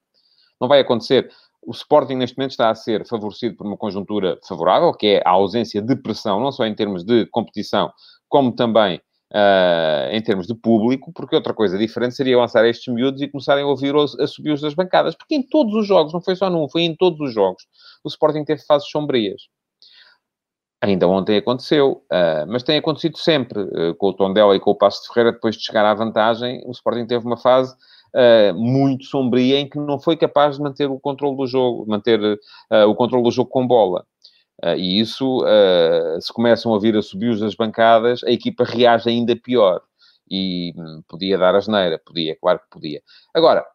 Não 0.59 0.67
vai 0.67 0.81
acontecer. 0.81 1.31
O 1.61 1.71
Sporting, 1.71 2.15
neste 2.15 2.37
momento, 2.37 2.51
está 2.51 2.69
a 2.69 2.75
ser 2.75 3.07
favorecido 3.07 3.55
por 3.55 3.65
uma 3.65 3.77
conjuntura 3.77 4.37
favorável, 4.45 4.93
que 4.93 5.07
é 5.07 5.21
a 5.25 5.31
ausência 5.31 5.81
de 5.81 5.95
pressão, 5.95 6.41
não 6.41 6.51
só 6.51 6.65
em 6.65 6.75
termos 6.75 7.05
de 7.05 7.25
competição, 7.27 7.91
como 8.27 8.53
também 8.53 9.01
uh, 9.33 10.11
em 10.11 10.21
termos 10.21 10.47
de 10.47 10.53
público, 10.53 11.11
porque 11.13 11.35
outra 11.35 11.53
coisa 11.53 11.77
diferente 11.77 12.15
seria 12.15 12.37
lançar 12.37 12.65
estes 12.65 12.93
miúdos 12.93 13.21
e 13.21 13.27
começarem 13.27 13.63
a 13.63 13.67
ouvir 13.67 13.93
a 13.95 14.27
subir-os 14.27 14.61
das 14.61 14.73
bancadas, 14.73 15.15
porque 15.15 15.35
em 15.35 15.43
todos 15.43 15.73
os 15.73 15.87
jogos, 15.87 16.13
não 16.13 16.21
foi 16.21 16.35
só 16.35 16.49
num, 16.49 16.69
foi 16.69 16.83
em 16.83 16.95
todos 16.95 17.19
os 17.19 17.33
jogos, 17.33 17.63
o 18.03 18.07
Sporting 18.07 18.43
teve 18.43 18.61
fases 18.63 18.89
sombrias. 18.89 19.41
Ainda 20.83 21.07
ontem 21.07 21.37
aconteceu, 21.37 22.03
uh, 22.11 22.45
mas 22.45 22.61
tem 22.61 22.77
acontecido 22.77 23.17
sempre. 23.17 23.61
Uh, 23.61 23.95
com 23.95 24.09
o 24.09 24.13
Tondela 24.13 24.53
e 24.53 24.59
com 24.59 24.71
o 24.71 24.75
Passo 24.75 25.01
de 25.01 25.07
Ferreira, 25.07 25.31
depois 25.31 25.55
de 25.55 25.63
chegar 25.63 25.85
à 25.85 25.93
vantagem, 25.93 26.61
o 26.65 26.71
Sporting 26.71 27.05
teve 27.05 27.25
uma 27.25 27.37
fase 27.37 27.73
uh, 28.13 28.53
muito 28.53 29.05
sombria 29.05 29.61
em 29.61 29.69
que 29.69 29.79
não 29.79 29.97
foi 29.97 30.17
capaz 30.17 30.57
de 30.57 30.61
manter 30.61 30.89
o 30.89 30.99
controle 30.99 31.37
do 31.37 31.47
jogo, 31.47 31.85
manter 31.87 32.19
o 32.85 32.93
controle 32.95 33.23
do 33.23 33.31
jogo 33.31 33.49
com 33.49 33.65
bola. 33.65 34.05
Uh, 34.61 34.75
e 34.77 34.99
isso, 34.99 35.43
uh, 35.43 36.21
se 36.21 36.31
começam 36.31 36.73
a 36.73 36.79
vir 36.79 36.95
a 36.95 37.01
subir 37.01 37.37
das 37.39 37.55
bancadas, 37.55 38.23
a 38.23 38.31
equipa 38.31 38.63
reage 38.63 39.09
ainda 39.09 39.35
pior. 39.35 39.81
E 40.29 40.73
hum, 40.77 41.03
podia 41.07 41.37
dar 41.37 41.55
a 41.55 41.59
geneira, 41.59 41.99
podia, 42.03 42.35
claro 42.39 42.59
que 42.59 42.69
podia. 42.69 43.01
Agora, 43.33 43.65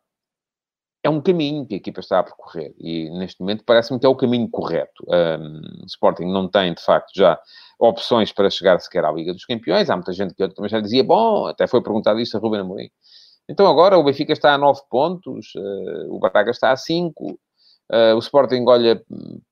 é 1.03 1.11
um 1.11 1.21
caminho 1.21 1.67
que 1.67 1.75
a 1.75 1.77
equipa 1.77 2.01
está 2.01 2.19
a 2.19 2.23
percorrer 2.23 2.75
e 2.79 3.09
neste 3.11 3.41
momento 3.41 3.65
parece-me 3.65 4.01
que 4.01 4.07
é 4.07 4.09
o 4.09 4.17
caminho 4.17 4.49
correto. 4.49 5.05
Um, 5.09 5.85
Sporting 5.87 6.27
não 6.27 6.49
tem, 6.49 6.75
de 6.75 6.83
facto, 6.83 7.11
já 7.15 7.39
opções 7.79 8.33
para 8.33 8.51
chegar 8.51 8.79
sequer 8.81 9.05
à 9.05 9.13
Liga 9.13 9.33
dos 9.33 9.45
Campeões. 9.45 9.89
Há 9.89 9.97
muita 9.97 10.13
gente 10.13 10.35
que 10.35 10.49
também 10.49 10.69
já 10.69 10.81
dizia, 10.81 11.05
bom, 11.05 11.47
até 11.47 11.67
foi 11.67 11.83
perguntado 11.83 12.21
isso 12.21 12.37
a 12.37 12.41
Ruben 12.41 12.61
Amorim. 12.61 12.91
Então 13.49 13.67
agora 13.67 13.97
o 13.97 14.05
Benfica 14.05 14.33
está 14.33 14.55
a 14.55 14.59
9 14.59 14.83
pontos, 14.91 15.55
uh, 15.55 16.15
o 16.15 16.19
Braga 16.19 16.51
está 16.51 16.73
a 16.73 16.77
5, 16.77 17.39
Uh, 17.91 18.15
o 18.15 18.19
Sporting 18.19 18.65
olha 18.67 19.03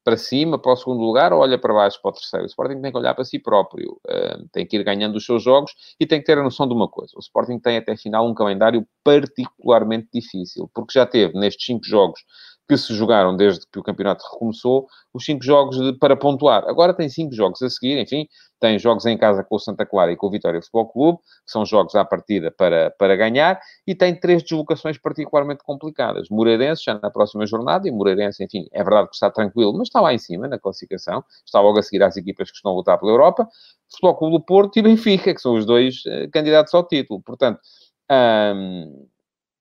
para 0.05 0.17
cima, 0.17 0.59
para 0.59 0.73
o 0.73 0.77
segundo 0.77 1.01
lugar, 1.01 1.33
ou 1.33 1.41
olha 1.41 1.59
para 1.59 1.73
baixo, 1.73 1.99
para 2.03 2.11
o 2.11 2.13
terceiro? 2.13 2.45
O 2.45 2.47
Sporting 2.47 2.83
tem 2.83 2.93
que 2.93 2.99
olhar 2.99 3.15
para 3.15 3.25
si 3.25 3.39
próprio, 3.39 3.93
uh, 4.07 4.49
tem 4.53 4.67
que 4.67 4.77
ir 4.77 4.85
ganhando 4.85 5.17
os 5.17 5.25
seus 5.25 5.43
jogos 5.43 5.73
e 5.99 6.07
tem 6.07 6.21
que 6.21 6.27
ter 6.27 6.37
a 6.39 6.43
noção 6.43 6.69
de 6.69 6.75
uma 6.75 6.87
coisa: 6.87 7.13
o 7.17 7.21
Sporting 7.21 7.59
tem 7.59 7.79
até 7.79 7.97
final 7.97 8.29
um 8.29 8.35
calendário 8.35 8.87
particularmente 9.03 10.09
difícil, 10.13 10.71
porque 10.75 10.99
já 10.99 11.07
teve 11.07 11.39
nestes 11.39 11.65
cinco 11.65 11.87
jogos 11.87 12.21
que 12.69 12.77
se 12.77 12.95
jogaram 12.95 13.37
desde 13.37 13.67
que 13.71 13.79
o 13.79 13.83
campeonato 13.83 14.25
recomeçou, 14.33 14.87
os 15.15 15.25
cinco 15.25 15.45
jogos 15.45 15.77
de, 15.77 15.93
para 15.99 16.17
pontuar. 16.17 16.65
Agora 16.69 16.93
tem 16.93 17.09
cinco 17.09 17.35
jogos 17.35 17.63
a 17.63 17.71
seguir, 17.71 17.99
enfim, 17.99 18.27
tem 18.59 18.79
jogos 18.79 19.07
em 19.07 19.17
casa 19.17 19.45
com 19.45 19.57
o 19.57 19.59
Santa 19.59 19.87
Clara 19.87 20.11
e 20.11 20.17
com 20.17 20.27
o 20.27 20.31
Vitória 20.31 20.61
Futebol 20.61 20.89
Clube, 20.89 21.19
que 21.19 21.53
são 21.53 21.65
jogos 21.65 21.95
à 21.95 22.05
partida 22.05 22.51
para, 22.51 22.91
para 22.99 23.15
ganhar, 23.15 23.61
e 23.87 23.95
tem 23.95 24.19
três 24.19 24.43
deslocações 24.43 24.99
particularmente 24.99 25.63
complicadas. 25.63 26.29
Moreirense, 26.31 26.83
já 26.85 26.99
na 26.99 27.11
próxima 27.11 27.47
jornada, 27.47 27.87
e 27.87 27.93
Moreirense, 27.93 28.43
enfim, 28.43 28.67
é 28.73 28.83
verdade 28.83 29.09
que 29.09 29.15
está 29.15 29.31
tranquilo, 29.31 29.73
mas 29.73 29.89
está 29.89 30.01
lá 30.01 30.13
em 30.13 30.19
cima 30.19 30.49
na 30.49 30.59
classificação, 30.59 31.23
está 31.45 31.61
logo 31.61 31.79
a 31.79 31.83
seguir 31.83 32.03
às 32.03 32.17
equipas 32.17 32.51
que 32.51 32.57
estão 32.57 32.73
a 32.73 32.75
lutar 32.75 32.99
pela 32.99 33.13
Europa, 33.13 33.49
Futebol 33.91 34.17
Clube 34.17 34.39
do 34.39 34.45
Porto 34.45 34.77
e 34.79 34.83
Benfica, 34.83 35.35
que 35.35 35.41
são 35.41 35.55
os 35.55 35.65
dois 35.65 36.03
uh, 36.07 36.31
candidatos 36.33 36.75
ao 36.75 36.87
título. 36.87 37.23
Portanto, 37.23 37.61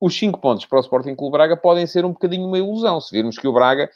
os 0.05 0.15
5 0.19 0.39
pontos 0.39 0.67
para 0.67 0.77
o 0.77 0.81
Sporting 0.81 1.15
Clube 1.15 1.31
Braga 1.31 1.57
podem 1.57 1.87
ser 1.87 2.05
um 2.05 2.11
bocadinho 2.11 2.45
uma 2.45 2.59
ilusão, 2.59 3.01
se 3.01 3.11
virmos 3.11 3.39
que 3.39 3.47
o 3.47 3.51
Braga, 3.51 3.89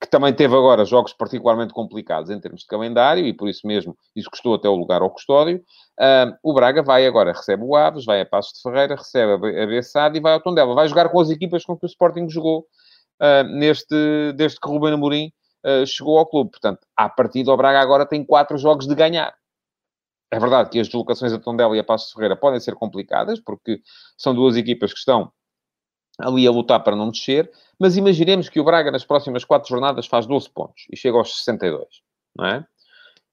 que 0.00 0.08
também 0.10 0.34
teve 0.34 0.56
agora 0.56 0.84
jogos 0.84 1.12
particularmente 1.12 1.72
complicados 1.72 2.30
em 2.30 2.40
termos 2.40 2.62
de 2.62 2.66
calendário, 2.66 3.24
e 3.24 3.32
por 3.32 3.48
isso 3.48 3.64
mesmo 3.64 3.96
isso 4.16 4.28
custou 4.28 4.54
até 4.54 4.68
o 4.68 4.74
lugar 4.74 5.02
ao 5.02 5.10
custódio, 5.10 5.58
uh, 6.00 6.36
o 6.42 6.52
Braga 6.52 6.82
vai 6.82 7.06
agora, 7.06 7.32
recebe 7.32 7.62
o 7.62 7.76
Aves, 7.76 8.04
vai 8.04 8.20
a 8.20 8.26
Passos 8.26 8.54
de 8.54 8.62
Ferreira, 8.62 8.96
recebe 8.96 9.62
a 9.62 9.66
Bessade 9.66 10.18
e 10.18 10.20
vai 10.20 10.32
ao 10.32 10.40
Tondela. 10.40 10.74
Vai 10.74 10.88
jogar 10.88 11.08
com 11.08 11.20
as 11.20 11.30
equipas 11.30 11.64
com 11.64 11.78
que 11.78 11.84
o 11.84 11.86
Sporting 11.86 12.28
jogou 12.28 12.66
uh, 13.20 13.44
neste, 13.44 14.32
desde 14.34 14.58
que 14.58 14.68
Ruben 14.68 14.94
Amorim 14.94 15.32
uh, 15.64 15.86
chegou 15.86 16.18
ao 16.18 16.26
clube. 16.26 16.50
Portanto, 16.50 16.80
à 16.96 17.08
partida, 17.08 17.52
o 17.52 17.56
Braga 17.56 17.78
agora 17.78 18.04
tem 18.04 18.24
quatro 18.24 18.58
jogos 18.58 18.88
de 18.88 18.96
ganhar. 18.96 19.32
É 20.28 20.40
verdade 20.40 20.70
que 20.70 20.80
as 20.80 20.88
deslocações 20.88 21.32
a 21.32 21.38
Tondela 21.38 21.76
e 21.76 21.78
a 21.78 21.84
Passos 21.84 22.10
Ferreira 22.10 22.34
podem 22.34 22.58
ser 22.58 22.74
complicadas, 22.74 23.38
porque 23.38 23.80
são 24.18 24.34
duas 24.34 24.56
equipas 24.56 24.92
que 24.92 24.98
estão 24.98 25.30
ali 26.18 26.46
a 26.46 26.50
lutar 26.50 26.82
para 26.82 26.96
não 26.96 27.10
descer, 27.10 27.50
mas 27.78 27.96
imaginemos 27.96 28.48
que 28.48 28.60
o 28.60 28.64
Braga 28.64 28.90
nas 28.90 29.04
próximas 29.04 29.44
quatro 29.44 29.68
jornadas 29.68 30.06
faz 30.06 30.26
12 30.26 30.50
pontos 30.50 30.84
e 30.92 30.96
chega 30.96 31.16
aos 31.16 31.36
62, 31.38 31.86
não 32.36 32.46
é? 32.46 32.64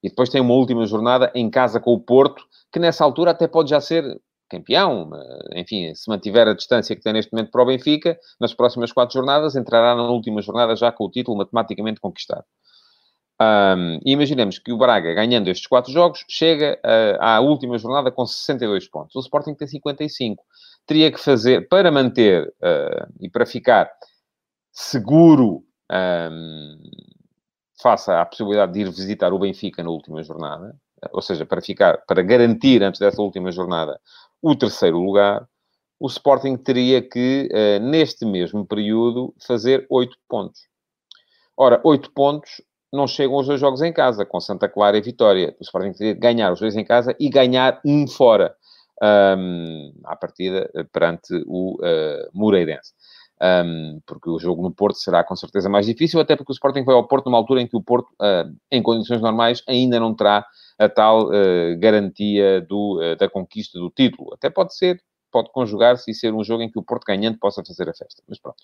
E 0.01 0.09
depois 0.09 0.29
tem 0.29 0.41
uma 0.41 0.53
última 0.53 0.85
jornada 0.85 1.31
em 1.35 1.49
casa 1.49 1.79
com 1.79 1.93
o 1.93 1.99
Porto, 1.99 2.43
que 2.71 2.79
nessa 2.79 3.03
altura 3.03 3.31
até 3.31 3.47
pode 3.47 3.69
já 3.69 3.81
ser 3.81 4.19
campeão, 4.49 5.11
enfim, 5.55 5.93
se 5.93 6.09
mantiver 6.09 6.47
a 6.47 6.53
distância 6.53 6.95
que 6.95 7.01
tem 7.01 7.13
neste 7.13 7.31
momento 7.31 7.51
para 7.51 7.61
o 7.61 7.65
Benfica, 7.65 8.17
nas 8.39 8.53
próximas 8.53 8.91
quatro 8.91 9.13
jornadas, 9.13 9.55
entrará 9.55 9.93
na 9.93 10.09
última 10.09 10.41
jornada 10.41 10.75
já 10.75 10.91
com 10.91 11.05
o 11.05 11.11
título 11.11 11.37
matematicamente 11.37 11.99
conquistado. 11.99 12.45
Um, 13.41 13.99
e 14.05 14.11
imaginemos 14.11 14.59
que 14.59 14.71
o 14.71 14.77
Braga, 14.77 15.13
ganhando 15.13 15.49
estes 15.49 15.65
quatro 15.65 15.91
jogos, 15.91 16.25
chega 16.27 16.77
uh, 16.83 17.17
à 17.21 17.39
última 17.39 17.77
jornada 17.77 18.11
com 18.11 18.25
62 18.25 18.89
pontos. 18.89 19.15
O 19.15 19.19
Sporting 19.19 19.53
tem 19.53 19.67
55 19.67 20.43
teria 20.89 21.11
que 21.11 21.19
fazer, 21.19 21.67
para 21.69 21.91
manter 21.91 22.47
uh, 22.47 23.13
e 23.19 23.29
para 23.29 23.45
ficar 23.45 23.87
seguro 24.71 25.63
um, 25.91 26.81
face 27.79 28.09
à 28.09 28.25
possibilidade 28.25 28.73
de 28.73 28.79
ir 28.79 28.89
visitar 28.89 29.31
o 29.31 29.37
Benfica 29.37 29.83
na 29.83 29.91
última 29.91 30.23
jornada, 30.23 30.75
ou 31.11 31.21
seja, 31.21 31.45
para 31.45 31.61
ficar, 31.61 31.99
para 32.07 32.23
garantir 32.23 32.81
antes 32.81 32.99
dessa 32.99 33.21
última 33.21 33.51
jornada 33.51 34.01
o 34.41 34.55
terceiro 34.55 34.97
lugar, 34.97 35.47
o 35.99 36.07
Sporting 36.07 36.57
teria 36.57 37.03
que, 37.03 37.47
uh, 37.51 37.83
neste 37.83 38.25
mesmo 38.25 38.65
período, 38.65 39.31
fazer 39.45 39.85
oito 39.91 40.17
pontos. 40.27 40.61
Ora, 41.55 41.79
oito 41.83 42.11
pontos 42.13 42.63
não 42.91 43.07
chegam 43.07 43.35
os 43.37 43.47
dois 43.47 43.59
jogos 43.59 43.81
em 43.81 43.93
casa, 43.93 44.25
com 44.25 44.39
Santa 44.39 44.67
Clara 44.67 44.97
e 44.97 45.01
Vitória. 45.01 45.55
O 45.59 45.63
Sporting 45.63 45.91
teria 45.91 46.13
que 46.13 46.19
ganhar 46.19 46.51
os 46.51 46.59
dois 46.59 46.75
em 46.75 46.83
casa 46.83 47.15
e 47.19 47.29
ganhar 47.29 47.79
um 47.85 48.07
fora 48.07 48.55
um, 49.01 49.93
à 50.05 50.15
partida 50.15 50.69
eh, 50.75 50.83
perante 50.83 51.33
o 51.47 51.75
uh, 51.75 52.29
Moreirense. 52.33 52.93
Um, 53.41 54.01
porque 54.05 54.29
o 54.29 54.37
jogo 54.37 54.61
no 54.61 54.73
Porto 54.73 54.97
será 54.97 55.23
com 55.23 55.33
certeza 55.33 55.69
mais 55.69 55.85
difícil, 55.85 56.19
até 56.19 56.35
porque 56.35 56.51
o 56.51 56.53
Sporting 56.53 56.83
vai 56.83 56.93
ao 56.93 57.07
Porto 57.07 57.27
numa 57.27 57.37
altura 57.37 57.61
em 57.61 57.67
que 57.67 57.77
o 57.77 57.81
Porto, 57.81 58.09
uh, 58.19 58.53
em 58.69 58.83
condições 58.83 59.21
normais, 59.21 59.63
ainda 59.65 59.97
não 59.97 60.13
terá 60.13 60.45
a 60.77 60.89
tal 60.89 61.27
uh, 61.27 61.77
garantia 61.79 62.59
do, 62.61 62.99
uh, 62.99 63.15
da 63.15 63.29
conquista 63.29 63.79
do 63.79 63.89
título. 63.89 64.33
Até 64.33 64.49
pode 64.49 64.75
ser, 64.75 65.01
pode 65.31 65.49
conjugar-se 65.53 66.11
e 66.11 66.13
ser 66.13 66.33
um 66.33 66.43
jogo 66.43 66.63
em 66.63 66.69
que 66.69 66.77
o 66.77 66.83
Porto 66.83 67.05
ganhante 67.05 67.39
possa 67.39 67.63
fazer 67.65 67.87
a 67.89 67.93
festa. 67.93 68.21
Mas 68.27 68.39
pronto. 68.39 68.61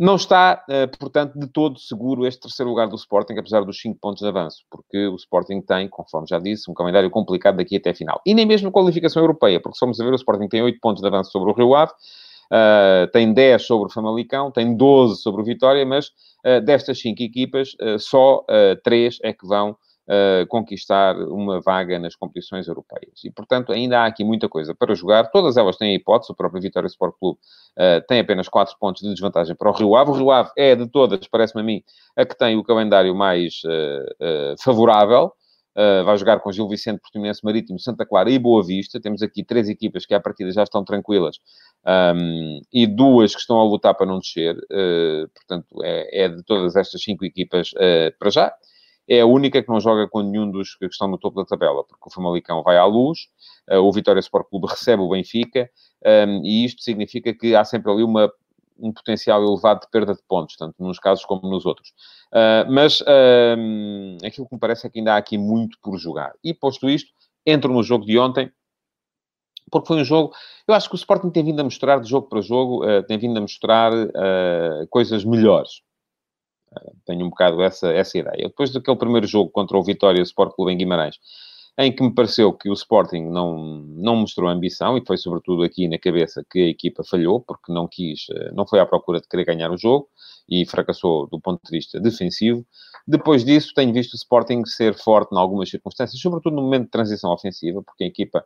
Não 0.00 0.14
está, 0.14 0.64
eh, 0.66 0.86
portanto, 0.86 1.38
de 1.38 1.46
todo 1.46 1.78
seguro 1.78 2.26
este 2.26 2.40
terceiro 2.40 2.70
lugar 2.70 2.88
do 2.88 2.96
Sporting, 2.96 3.34
apesar 3.34 3.62
dos 3.66 3.78
5 3.78 4.00
pontos 4.00 4.22
de 4.22 4.28
avanço, 4.28 4.64
porque 4.70 5.06
o 5.06 5.14
Sporting 5.14 5.60
tem, 5.60 5.90
conforme 5.90 6.26
já 6.26 6.38
disse, 6.38 6.70
um 6.70 6.74
calendário 6.74 7.10
complicado 7.10 7.56
daqui 7.58 7.76
até 7.76 7.90
a 7.90 7.94
final. 7.94 8.18
E 8.24 8.32
nem 8.32 8.46
mesmo 8.46 8.72
qualificação 8.72 9.22
europeia, 9.22 9.60
porque 9.60 9.74
se 9.74 9.80
formos 9.80 10.00
a 10.00 10.04
ver, 10.04 10.12
o 10.12 10.16
Sporting 10.16 10.48
tem 10.48 10.62
8 10.62 10.80
pontos 10.80 11.02
de 11.02 11.06
avanço 11.06 11.30
sobre 11.30 11.50
o 11.50 11.54
Rio 11.54 11.74
Ave, 11.74 11.92
uh, 11.92 13.10
tem 13.12 13.30
10 13.30 13.66
sobre 13.66 13.88
o 13.88 13.92
Famalicão, 13.92 14.50
tem 14.50 14.74
12 14.74 15.20
sobre 15.20 15.42
o 15.42 15.44
Vitória, 15.44 15.84
mas 15.84 16.06
uh, 16.46 16.62
destas 16.64 16.98
5 16.98 17.22
equipas, 17.22 17.76
só 17.98 18.42
3 18.82 19.18
é 19.22 19.34
que 19.34 19.46
vão 19.46 19.76
conquistar 20.48 21.16
uma 21.16 21.60
vaga 21.60 21.98
nas 21.98 22.16
competições 22.16 22.66
europeias. 22.66 23.24
E, 23.24 23.30
portanto, 23.30 23.72
ainda 23.72 24.00
há 24.00 24.06
aqui 24.06 24.24
muita 24.24 24.48
coisa 24.48 24.74
para 24.74 24.94
jogar. 24.94 25.30
Todas 25.30 25.56
elas 25.56 25.76
têm 25.76 25.92
a 25.92 25.94
hipótese. 25.94 26.32
O 26.32 26.34
próprio 26.34 26.60
Vitória 26.60 26.86
Sport 26.88 27.14
Clube 27.18 27.38
uh, 27.78 28.04
tem 28.08 28.20
apenas 28.20 28.48
4 28.48 28.76
pontos 28.78 29.02
de 29.02 29.10
desvantagem 29.10 29.54
para 29.54 29.70
o 29.70 29.72
Rio 29.72 29.94
Ave. 29.94 30.10
O 30.10 30.14
Rio 30.14 30.30
Ave 30.30 30.50
é, 30.56 30.74
de 30.74 30.88
todas, 30.88 31.26
parece-me 31.28 31.62
a 31.62 31.64
mim, 31.64 31.82
a 32.16 32.24
que 32.24 32.36
tem 32.36 32.56
o 32.56 32.64
calendário 32.64 33.14
mais 33.14 33.60
uh, 33.64 34.54
favorável. 34.62 35.32
Uh, 35.76 36.04
vai 36.04 36.16
jogar 36.18 36.40
com 36.40 36.50
Gil 36.50 36.68
Vicente, 36.68 37.00
Portimonense 37.00 37.44
Marítimo, 37.44 37.78
Santa 37.78 38.04
Clara 38.04 38.28
e 38.28 38.38
Boa 38.38 38.64
Vista. 38.64 39.00
Temos 39.00 39.22
aqui 39.22 39.44
três 39.44 39.68
equipas 39.68 40.04
que 40.04 40.12
à 40.12 40.20
partida 40.20 40.50
já 40.50 40.64
estão 40.64 40.84
tranquilas 40.84 41.36
um, 41.86 42.60
e 42.72 42.88
duas 42.88 43.32
que 43.34 43.40
estão 43.40 43.60
a 43.60 43.64
lutar 43.64 43.94
para 43.94 44.06
não 44.06 44.18
descer. 44.18 44.56
Uh, 44.56 45.28
portanto, 45.32 45.82
é, 45.84 46.24
é, 46.24 46.28
de 46.28 46.42
todas 46.42 46.74
estas 46.74 47.00
cinco 47.00 47.24
equipas 47.24 47.70
uh, 47.74 48.12
para 48.18 48.30
já 48.30 48.52
é 49.10 49.20
a 49.22 49.26
única 49.26 49.60
que 49.60 49.68
não 49.68 49.80
joga 49.80 50.06
com 50.08 50.22
nenhum 50.22 50.48
dos 50.48 50.76
que 50.76 50.86
estão 50.86 51.08
no 51.08 51.18
topo 51.18 51.42
da 51.42 51.44
tabela, 51.44 51.82
porque 51.82 52.04
o 52.06 52.12
Famalicão 52.12 52.62
vai 52.62 52.78
à 52.78 52.84
luz, 52.84 53.26
uh, 53.68 53.78
o 53.78 53.92
Vitória 53.92 54.20
Sport 54.20 54.48
Clube 54.48 54.68
recebe 54.68 55.02
o 55.02 55.08
Benfica, 55.08 55.68
ehm, 56.04 56.40
e 56.44 56.64
isto 56.64 56.80
significa 56.80 57.34
que 57.34 57.56
há 57.56 57.64
sempre 57.64 57.90
ali 57.90 58.04
uma, 58.04 58.32
um 58.78 58.92
potencial 58.92 59.42
elevado 59.42 59.80
de 59.80 59.90
perda 59.90 60.14
de 60.14 60.22
pontos, 60.28 60.56
tanto 60.56 60.76
nos 60.78 61.00
casos 61.00 61.24
como 61.24 61.50
nos 61.50 61.66
outros. 61.66 61.88
Uh, 62.32 62.70
mas 62.70 63.00
uh, 63.00 64.24
aquilo 64.24 64.46
que 64.46 64.54
me 64.54 64.60
parece 64.60 64.86
é 64.86 64.90
que 64.90 65.00
ainda 65.00 65.14
há 65.14 65.16
aqui 65.16 65.36
muito 65.36 65.76
por 65.82 65.98
jogar. 65.98 66.32
E 66.44 66.54
posto 66.54 66.88
isto, 66.88 67.10
entro 67.44 67.72
no 67.72 67.82
jogo 67.82 68.06
de 68.06 68.16
ontem, 68.16 68.48
porque 69.72 69.88
foi 69.88 70.00
um 70.00 70.04
jogo. 70.04 70.32
Eu 70.68 70.74
acho 70.74 70.88
que 70.88 70.94
o 70.94 70.96
Sporting 70.96 71.30
tem 71.30 71.44
vindo 71.44 71.58
a 71.58 71.64
mostrar, 71.64 72.00
de 72.00 72.08
jogo 72.08 72.28
para 72.28 72.40
jogo, 72.40 72.84
uh, 72.84 73.02
tem 73.02 73.18
vindo 73.18 73.36
a 73.36 73.40
mostrar 73.40 73.92
coisas 74.88 75.24
melhores. 75.24 75.82
Tenho 77.04 77.26
um 77.26 77.30
bocado 77.30 77.62
essa, 77.62 77.88
essa 77.92 78.18
ideia. 78.18 78.48
Depois 78.48 78.72
daquele 78.72 78.96
primeiro 78.96 79.26
jogo 79.26 79.50
contra 79.50 79.76
o 79.76 79.82
Vitória 79.82 80.22
Sport 80.22 80.54
Clube 80.54 80.72
em 80.72 80.76
Guimarães, 80.76 81.16
em 81.78 81.94
que 81.94 82.02
me 82.02 82.14
pareceu 82.14 82.52
que 82.52 82.68
o 82.68 82.74
Sporting 82.74 83.22
não, 83.22 83.56
não 83.96 84.16
mostrou 84.16 84.48
ambição, 84.48 84.96
e 84.96 85.04
foi 85.04 85.16
sobretudo 85.16 85.62
aqui 85.62 85.88
na 85.88 85.98
cabeça 85.98 86.44
que 86.50 86.58
a 86.58 86.68
equipa 86.68 87.02
falhou, 87.02 87.40
porque 87.40 87.72
não 87.72 87.88
quis, 87.88 88.26
eh, 88.30 88.50
não 88.52 88.66
foi 88.66 88.80
à 88.80 88.86
procura 88.86 89.20
de 89.20 89.28
querer 89.28 89.44
ganhar 89.46 89.70
o 89.70 89.78
jogo, 89.78 90.08
e 90.50 90.66
fracassou 90.66 91.28
do 91.28 91.40
ponto 91.40 91.60
de 91.64 91.70
vista 91.70 92.00
defensivo. 92.00 92.66
Depois 93.06 93.44
disso, 93.44 93.72
tenho 93.74 93.92
visto 93.92 94.14
o 94.14 94.16
Sporting 94.16 94.64
ser 94.66 94.94
forte 94.94 95.32
em 95.32 95.38
algumas 95.38 95.70
circunstâncias, 95.70 96.20
sobretudo 96.20 96.56
no 96.56 96.62
momento 96.62 96.84
de 96.84 96.90
transição 96.90 97.32
ofensiva, 97.32 97.82
porque 97.82 98.04
a 98.04 98.06
equipa 98.06 98.44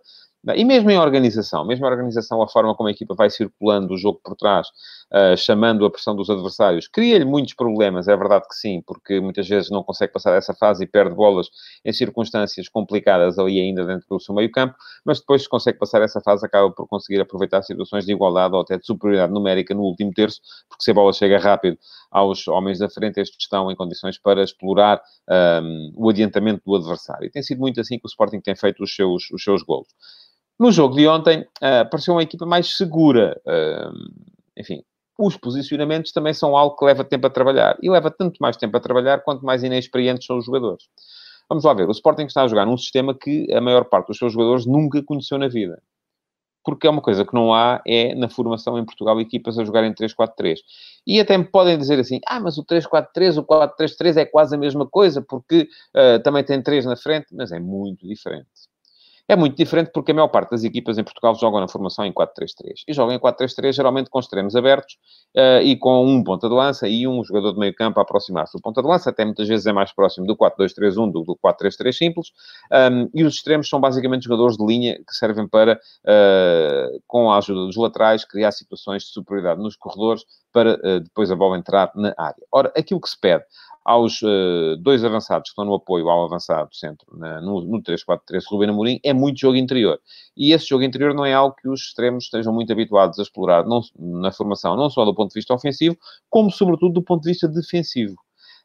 e 0.54 0.64
mesmo 0.64 0.90
em 0.90 0.98
organização, 0.98 1.64
mesmo 1.64 1.86
a 1.86 1.88
organização, 1.88 2.42
a 2.42 2.48
forma 2.48 2.74
como 2.74 2.88
a 2.88 2.92
equipa 2.92 3.14
vai 3.14 3.30
circulando 3.30 3.94
o 3.94 3.96
jogo 3.96 4.20
por 4.22 4.36
trás, 4.36 4.68
uh, 5.10 5.36
chamando 5.38 5.86
a 5.86 5.90
pressão 5.90 6.14
dos 6.14 6.28
adversários, 6.28 6.86
cria-lhe 6.86 7.24
muitos 7.24 7.54
problemas, 7.54 8.08
é 8.08 8.16
verdade 8.16 8.46
que 8.46 8.54
sim, 8.54 8.82
porque 8.86 9.20
muitas 9.20 9.48
vezes 9.48 9.70
não 9.70 9.82
consegue 9.82 10.12
passar 10.12 10.36
essa 10.36 10.52
fase 10.52 10.84
e 10.84 10.86
perde 10.86 11.14
bolas 11.14 11.48
em 11.82 11.92
circunstâncias 11.92 12.68
complicadas 12.68 13.38
ali 13.38 13.58
ainda 13.58 13.86
dentro 13.86 14.06
do 14.06 14.20
seu 14.20 14.34
meio 14.34 14.50
campo, 14.50 14.74
mas 15.04 15.18
depois 15.18 15.42
se 15.42 15.48
consegue 15.48 15.78
passar 15.78 16.02
essa 16.02 16.20
fase 16.20 16.44
acaba 16.44 16.70
por 16.70 16.86
conseguir 16.88 17.22
aproveitar 17.22 17.62
situações 17.62 18.04
de 18.04 18.12
igualdade 18.12 18.54
ou 18.54 18.60
até 18.60 18.76
de 18.76 18.84
superioridade 18.84 19.32
numérica 19.32 19.74
no 19.74 19.82
último 19.82 20.12
terço, 20.12 20.40
porque 20.68 20.84
se 20.84 20.90
a 20.90 20.94
bola 20.94 21.12
chega 21.14 21.38
rápido 21.38 21.78
aos 22.10 22.46
homens 22.48 22.78
da 22.78 22.88
frente, 22.88 23.20
estes 23.20 23.38
estão 23.40 23.70
em 23.70 23.76
condições 23.76 24.18
para 24.18 24.42
explorar 24.42 25.02
um, 25.62 25.92
o 25.96 26.08
adiantamento 26.08 26.62
do 26.64 26.76
adversário. 26.76 27.26
E 27.26 27.30
tem 27.30 27.42
sido 27.42 27.58
muito 27.58 27.80
assim 27.80 27.98
que 27.98 28.06
o 28.06 28.08
Sporting 28.08 28.40
tem 28.40 28.54
feito 28.54 28.82
os 28.82 28.94
seus, 28.94 29.30
os 29.30 29.42
seus 29.42 29.62
golos. 29.62 29.88
No 30.58 30.70
jogo 30.70 30.94
de 30.94 31.06
ontem, 31.08 31.40
uh, 31.40 31.88
pareceu 31.90 32.14
uma 32.14 32.22
equipa 32.22 32.46
mais 32.46 32.76
segura. 32.76 33.40
Uh, 33.44 34.24
enfim, 34.56 34.82
os 35.18 35.36
posicionamentos 35.36 36.12
também 36.12 36.32
são 36.32 36.56
algo 36.56 36.76
que 36.76 36.84
leva 36.84 37.04
tempo 37.04 37.26
a 37.26 37.30
trabalhar. 37.30 37.76
E 37.82 37.90
leva 37.90 38.10
tanto 38.10 38.38
mais 38.40 38.56
tempo 38.56 38.76
a 38.76 38.80
trabalhar 38.80 39.20
quanto 39.20 39.44
mais 39.44 39.62
inexperientes 39.62 40.26
são 40.26 40.38
os 40.38 40.44
jogadores. 40.44 40.84
Vamos 41.48 41.64
lá 41.64 41.74
ver. 41.74 41.88
O 41.88 41.92
Sporting 41.92 42.24
está 42.24 42.42
a 42.42 42.48
jogar 42.48 42.66
num 42.66 42.76
sistema 42.76 43.14
que 43.14 43.52
a 43.52 43.60
maior 43.60 43.84
parte 43.84 44.08
dos 44.08 44.18
seus 44.18 44.32
jogadores 44.32 44.66
nunca 44.66 45.02
conheceu 45.02 45.38
na 45.38 45.48
vida. 45.48 45.82
Porque 46.64 46.86
é 46.86 46.90
uma 46.90 47.02
coisa 47.02 47.24
que 47.24 47.34
não 47.34 47.52
há, 47.52 47.82
é 47.86 48.14
na 48.14 48.28
formação 48.28 48.78
em 48.78 48.84
Portugal, 48.84 49.20
equipas 49.20 49.58
a 49.58 49.64
jogarem 49.64 49.92
3-4-3. 49.92 50.58
E 51.06 51.20
até 51.20 51.36
me 51.36 51.44
podem 51.44 51.76
dizer 51.76 51.98
assim, 52.00 52.20
ah, 52.26 52.40
mas 52.40 52.56
o 52.56 52.64
3-4-3, 52.64 53.38
o 53.38 53.44
4-3-3 53.44 54.16
é 54.16 54.24
quase 54.24 54.54
a 54.54 54.58
mesma 54.58 54.86
coisa, 54.86 55.20
porque 55.20 55.68
uh, 55.94 56.22
também 56.22 56.42
tem 56.42 56.62
3 56.62 56.86
na 56.86 56.96
frente, 56.96 57.26
mas 57.32 57.52
é 57.52 57.60
muito 57.60 58.06
diferente 58.06 58.48
É 59.26 59.34
muito 59.34 59.56
diferente 59.56 59.90
porque 59.92 60.12
a 60.12 60.14
maior 60.14 60.28
parte 60.28 60.50
das 60.50 60.64
equipas 60.64 60.98
em 60.98 61.04
Portugal 61.04 61.34
jogam 61.34 61.58
na 61.58 61.66
formação 61.66 62.04
em 62.04 62.12
4-3-3. 62.12 62.82
E 62.86 62.92
jogam 62.92 63.14
em 63.14 63.18
4-3-3 63.18 63.72
geralmente 63.72 64.10
com 64.10 64.18
extremos 64.20 64.54
abertos 64.54 64.98
uh, 65.34 65.62
e 65.62 65.76
com 65.76 66.06
um 66.06 66.22
ponta 66.22 66.46
de 66.46 66.54
lança 66.54 66.86
e 66.86 67.08
um 67.08 67.24
jogador 67.24 67.52
de 67.52 67.58
meio 67.58 67.74
campo 67.74 67.98
a 67.98 68.02
aproximar-se 68.02 68.52
do 68.52 68.60
ponta 68.60 68.82
de 68.82 68.88
lança. 68.88 69.08
Até 69.08 69.24
muitas 69.24 69.48
vezes 69.48 69.66
é 69.66 69.72
mais 69.72 69.92
próximo 69.92 70.26
do 70.26 70.36
4-2-3-1 70.36 71.10
do, 71.10 71.22
do 71.22 71.38
4-3-3 71.42 71.92
simples. 71.92 72.32
Um, 72.70 73.08
e 73.14 73.24
os 73.24 73.36
extremos 73.36 73.66
são 73.66 73.80
basicamente 73.80 74.24
jogadores 74.24 74.58
de 74.58 74.66
linha 74.66 74.96
que 74.98 75.14
servem 75.14 75.48
para, 75.48 75.80
uh, 76.04 77.02
com 77.06 77.30
a 77.30 77.38
ajuda 77.38 77.60
dos 77.64 77.76
laterais, 77.76 78.26
criar 78.26 78.52
situações 78.52 79.04
de 79.04 79.08
superioridade 79.08 79.58
nos 79.62 79.74
corredores 79.74 80.24
para 80.54 80.74
uh, 80.74 81.00
depois 81.00 81.30
a 81.32 81.36
bola 81.36 81.58
entrar 81.58 81.90
na 81.96 82.14
área. 82.16 82.42
Ora, 82.50 82.72
aquilo 82.76 83.00
que 83.00 83.08
se 83.10 83.20
pede 83.20 83.44
aos 83.84 84.22
uh, 84.22 84.76
dois 84.78 85.04
avançados 85.04 85.48
que 85.48 85.52
estão 85.52 85.64
no 85.64 85.74
apoio 85.74 86.08
ao 86.08 86.24
avançado 86.24 86.74
centro, 86.74 87.06
na, 87.18 87.40
no, 87.40 87.60
no 87.60 87.82
3-4-3 87.82 88.42
Rubén 88.48 88.70
Amorim, 88.70 89.00
é 89.04 89.12
muito 89.12 89.40
jogo 89.40 89.56
interior. 89.56 90.00
E 90.36 90.52
esse 90.52 90.66
jogo 90.66 90.84
interior 90.84 91.12
não 91.12 91.26
é 91.26 91.34
algo 91.34 91.56
que 91.60 91.68
os 91.68 91.80
extremos 91.80 92.24
estejam 92.24 92.52
muito 92.52 92.72
habituados 92.72 93.18
a 93.18 93.22
explorar 93.22 93.66
não, 93.66 93.80
na 93.98 94.32
formação, 94.32 94.76
não 94.76 94.88
só 94.88 95.04
do 95.04 95.14
ponto 95.14 95.30
de 95.30 95.40
vista 95.40 95.52
ofensivo, 95.52 95.98
como 96.30 96.50
sobretudo 96.50 96.94
do 96.94 97.02
ponto 97.02 97.24
de 97.24 97.30
vista 97.30 97.48
defensivo. 97.48 98.14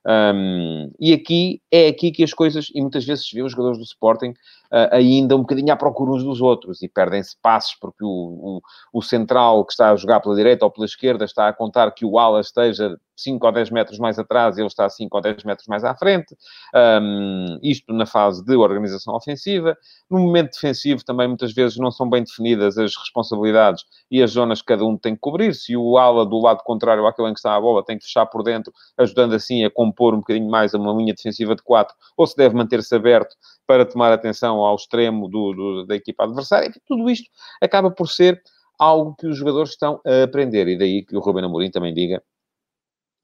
Um, 0.06 0.92
e 1.00 1.14
aqui 1.14 1.62
é 1.72 1.88
aqui 1.88 2.12
que 2.12 2.24
as 2.24 2.34
coisas, 2.34 2.70
e 2.74 2.82
muitas 2.82 3.06
vezes 3.06 3.28
se 3.28 3.36
vê 3.36 3.42
os 3.42 3.52
jogadores 3.52 3.78
do 3.78 3.84
Sporting 3.84 4.30
uh, 4.72 4.90
ainda 4.92 5.36
um 5.36 5.42
bocadinho 5.42 5.74
à 5.74 5.76
procura 5.76 6.12
uns 6.12 6.24
dos 6.24 6.42
outros 6.42 6.82
e 6.82 6.88
perdem-se 6.88 7.36
passos 7.42 7.76
porque 7.80 8.04
o, 8.04 8.08
o, 8.08 8.62
o, 8.94 9.02
central 9.02 9.66
que 9.66 9.74
está 9.74 9.92
a 9.92 9.96
jogar 9.96 10.20
pela 10.22 10.36
direita 10.36 10.66
ou 10.66 10.72
pela 10.72 10.86
esquerda 10.86 11.26
está 11.26 11.48
a 11.50 11.54
contar 11.54 11.92
que 11.92 12.06
o 12.06 12.18
ala 12.18 12.40
esteja 12.40 12.98
5 13.20 13.46
ou 13.46 13.52
10 13.52 13.72
metros 13.72 14.00
mais 14.00 14.18
atrás 14.18 14.58
e 14.58 14.62
ele 14.62 14.68
está 14.68 14.90
5 14.90 15.16
ou 15.16 15.22
10 15.22 15.44
metros 15.44 15.68
mais 15.68 15.84
à 15.84 15.94
frente. 15.94 16.36
Um, 16.74 17.60
isto 17.62 17.94
na 17.94 18.06
fase 18.06 18.44
de 18.44 18.56
organização 18.56 19.14
ofensiva. 19.14 19.78
No 20.10 20.20
momento 20.20 20.54
defensivo 20.54 21.04
também 21.04 21.28
muitas 21.28 21.54
vezes 21.54 21.78
não 21.78 21.92
são 21.92 22.10
bem 22.10 22.24
definidas 22.24 22.78
as 22.78 22.96
responsabilidades 22.96 23.84
e 24.10 24.24
as 24.24 24.32
zonas 24.32 24.62
que 24.62 24.68
cada 24.68 24.86
um 24.86 24.98
tem 24.98 25.16
que 25.16 25.22
cobrir. 25.22 25.54
Se 25.54 25.76
o 25.76 25.98
ala 25.98 26.26
do 26.26 26.40
lado 26.40 26.64
contrário 26.64 27.06
àquele 27.06 27.30
em 27.30 27.34
que 27.34 27.40
está 27.40 27.56
a 27.56 27.62
bola 27.62 27.84
tem 27.84 27.98
que 27.98 28.06
fechar 28.06 28.26
por 28.26 28.44
dentro, 28.44 28.72
ajudando 28.98 29.34
assim 29.34 29.66
a 29.66 29.70
compor 29.90 30.14
um 30.14 30.20
bocadinho 30.20 30.50
mais 30.50 30.74
a 30.74 30.78
uma 30.78 30.94
linha 30.94 31.14
defensiva 31.14 31.56
de 31.56 31.64
4, 31.64 31.96
ou 32.16 32.28
se 32.28 32.36
deve 32.36 32.56
manter-se 32.56 32.94
aberto 32.96 33.36
para 33.66 33.86
tomar 33.86 34.12
atenção 34.12 34.58
ao 34.58 34.76
extremo 34.76 35.28
do, 35.28 35.54
do, 35.54 35.86
da 35.86 35.96
equipa 35.96 36.24
adversária. 36.24 36.72
tudo 36.88 37.10
isto 37.10 37.30
acaba 37.62 37.92
por 37.92 38.08
ser 38.08 38.42
algo 38.78 39.16
que 39.16 39.28
os 39.28 39.38
jogadores 39.38 39.72
estão 39.72 40.00
a 40.06 40.24
aprender. 40.24 40.68
E 40.68 40.78
daí 40.78 41.06
que 41.06 41.16
o 41.16 41.20
Ruben 41.20 41.44
Amorim 41.44 41.70
também 41.70 41.94
diga 41.94 42.24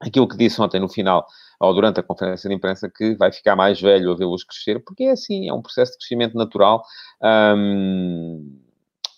aquilo 0.02 0.28
que 0.28 0.38
disse 0.38 0.62
ontem 0.62 0.80
no 0.80 0.90
final, 0.90 1.26
ou 1.60 1.74
durante 1.74 2.00
a 2.00 2.04
conferência 2.04 2.50
de 2.50 2.56
imprensa, 2.56 2.92
que 2.94 3.16
vai 3.16 3.32
ficar 3.32 3.56
mais 3.56 3.80
velho 3.80 4.12
a 4.12 4.16
vê-los 4.16 4.44
crescer, 4.44 4.84
porque 4.84 5.06
é 5.06 5.12
assim, 5.12 5.48
é 5.48 5.54
um 5.54 5.62
processo 5.62 5.94
de 5.94 6.00
crescimento 6.00 6.36
natural. 6.36 6.84
Hum, 7.24 8.65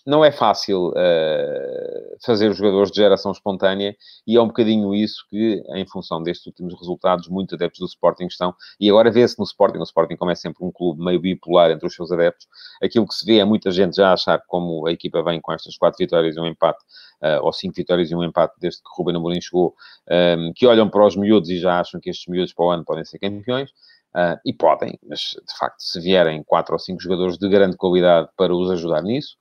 não 0.08 0.24
é 0.24 0.32
fácil 0.32 0.88
uh, 0.88 2.16
fazer 2.24 2.48
os 2.48 2.56
jogadores 2.56 2.90
de 2.90 2.96
geração 2.96 3.30
espontânea 3.30 3.94
e 4.26 4.36
é 4.36 4.40
um 4.40 4.46
bocadinho 4.46 4.94
isso 4.94 5.22
que, 5.28 5.62
em 5.74 5.86
função 5.86 6.22
destes 6.22 6.46
últimos 6.46 6.72
resultados, 6.72 7.28
muitos 7.28 7.52
adeptos 7.52 7.80
do 7.80 7.86
Sporting 7.86 8.24
estão. 8.24 8.54
E 8.80 8.88
agora 8.88 9.10
vê-se 9.10 9.38
no 9.38 9.44
Sporting, 9.44 9.76
o 9.76 9.82
Sporting, 9.82 10.16
como 10.16 10.30
é 10.30 10.34
sempre 10.34 10.64
um 10.64 10.72
clube 10.72 11.04
meio 11.04 11.20
bipolar 11.20 11.70
entre 11.70 11.86
os 11.86 11.94
seus 11.94 12.10
adeptos, 12.10 12.46
aquilo 12.82 13.06
que 13.06 13.12
se 13.12 13.26
vê 13.26 13.38
é 13.38 13.44
muita 13.44 13.70
gente 13.70 13.96
já 13.96 14.10
achar 14.10 14.40
como 14.46 14.86
a 14.86 14.92
equipa 14.92 15.22
vem 15.22 15.42
com 15.42 15.52
estas 15.52 15.76
quatro 15.76 15.98
vitórias 15.98 16.36
e 16.36 16.40
um 16.40 16.46
empate, 16.46 16.82
uh, 17.22 17.44
ou 17.44 17.52
cinco 17.52 17.74
vitórias 17.74 18.10
e 18.10 18.14
um 18.14 18.24
empate 18.24 18.54
desde 18.58 18.80
que 18.80 18.88
Ruben 18.96 19.14
Amorim 19.14 19.42
chegou, 19.42 19.74
um, 20.10 20.14
ehm, 20.14 20.52
que 20.54 20.66
olham 20.66 20.88
para 20.88 21.06
os 21.06 21.16
miúdos 21.16 21.50
e 21.50 21.58
já 21.58 21.80
acham 21.80 22.00
que 22.00 22.08
estes 22.08 22.26
miúdos 22.28 22.54
para 22.54 22.64
o 22.64 22.70
ano 22.70 22.82
podem 22.82 23.04
ser 23.04 23.18
campeões. 23.18 23.70
Uh, 24.16 24.40
e 24.42 24.54
podem, 24.54 24.98
mas 25.06 25.20
de 25.20 25.58
facto, 25.58 25.80
se 25.80 26.00
vierem 26.00 26.42
quatro 26.42 26.72
ou 26.72 26.78
cinco 26.78 26.98
jogadores 26.98 27.36
de 27.36 27.46
grande 27.46 27.76
qualidade 27.76 28.30
para 28.38 28.56
os 28.56 28.70
ajudar 28.70 29.02
nisso, 29.02 29.36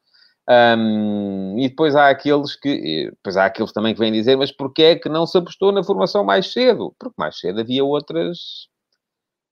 um, 0.50 1.56
e 1.60 1.68
depois 1.68 1.96
há 1.96 2.10
aqueles 2.10 2.56
que, 2.56 3.10
depois 3.12 3.36
há 3.36 3.46
aqueles 3.46 3.74
também 3.74 3.94
que 3.94 4.00
vêm 4.00 4.12
dizer, 4.12 4.38
mas 4.38 4.51
porquê 4.51 4.84
é 4.84 4.96
que 4.96 5.10
não 5.10 5.25
se 5.25 5.38
apostou 5.38 5.72
na 5.72 5.84
formação 5.84 6.24
mais 6.24 6.51
cedo? 6.54 6.96
Porque 6.98 7.16
mais 7.18 7.38
cedo 7.38 7.60
havia 7.60 7.84
outras, 7.84 8.68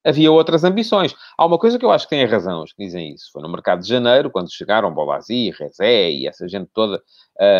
havia 0.06 0.32
outras 0.32 0.64
ambições. 0.64 1.14
Há 1.38 1.46
uma 1.46 1.58
coisa 1.58 1.78
que 1.78 1.84
eu 1.84 1.92
acho 1.92 2.06
que 2.06 2.16
tem 2.16 2.26
razão, 2.26 2.64
os 2.64 2.72
que 2.72 2.86
dizem 2.86 3.14
isso. 3.14 3.30
Foi 3.34 3.42
no 3.42 3.50
mercado 3.50 3.82
de 3.82 3.90
janeiro, 3.90 4.32
quando 4.32 4.54
chegaram 4.54 4.94
Bolazi, 4.94 5.52
Rezé 5.52 6.12
e 6.12 6.28
essa 6.28 6.48
gente 6.48 6.70
toda 6.74 7.02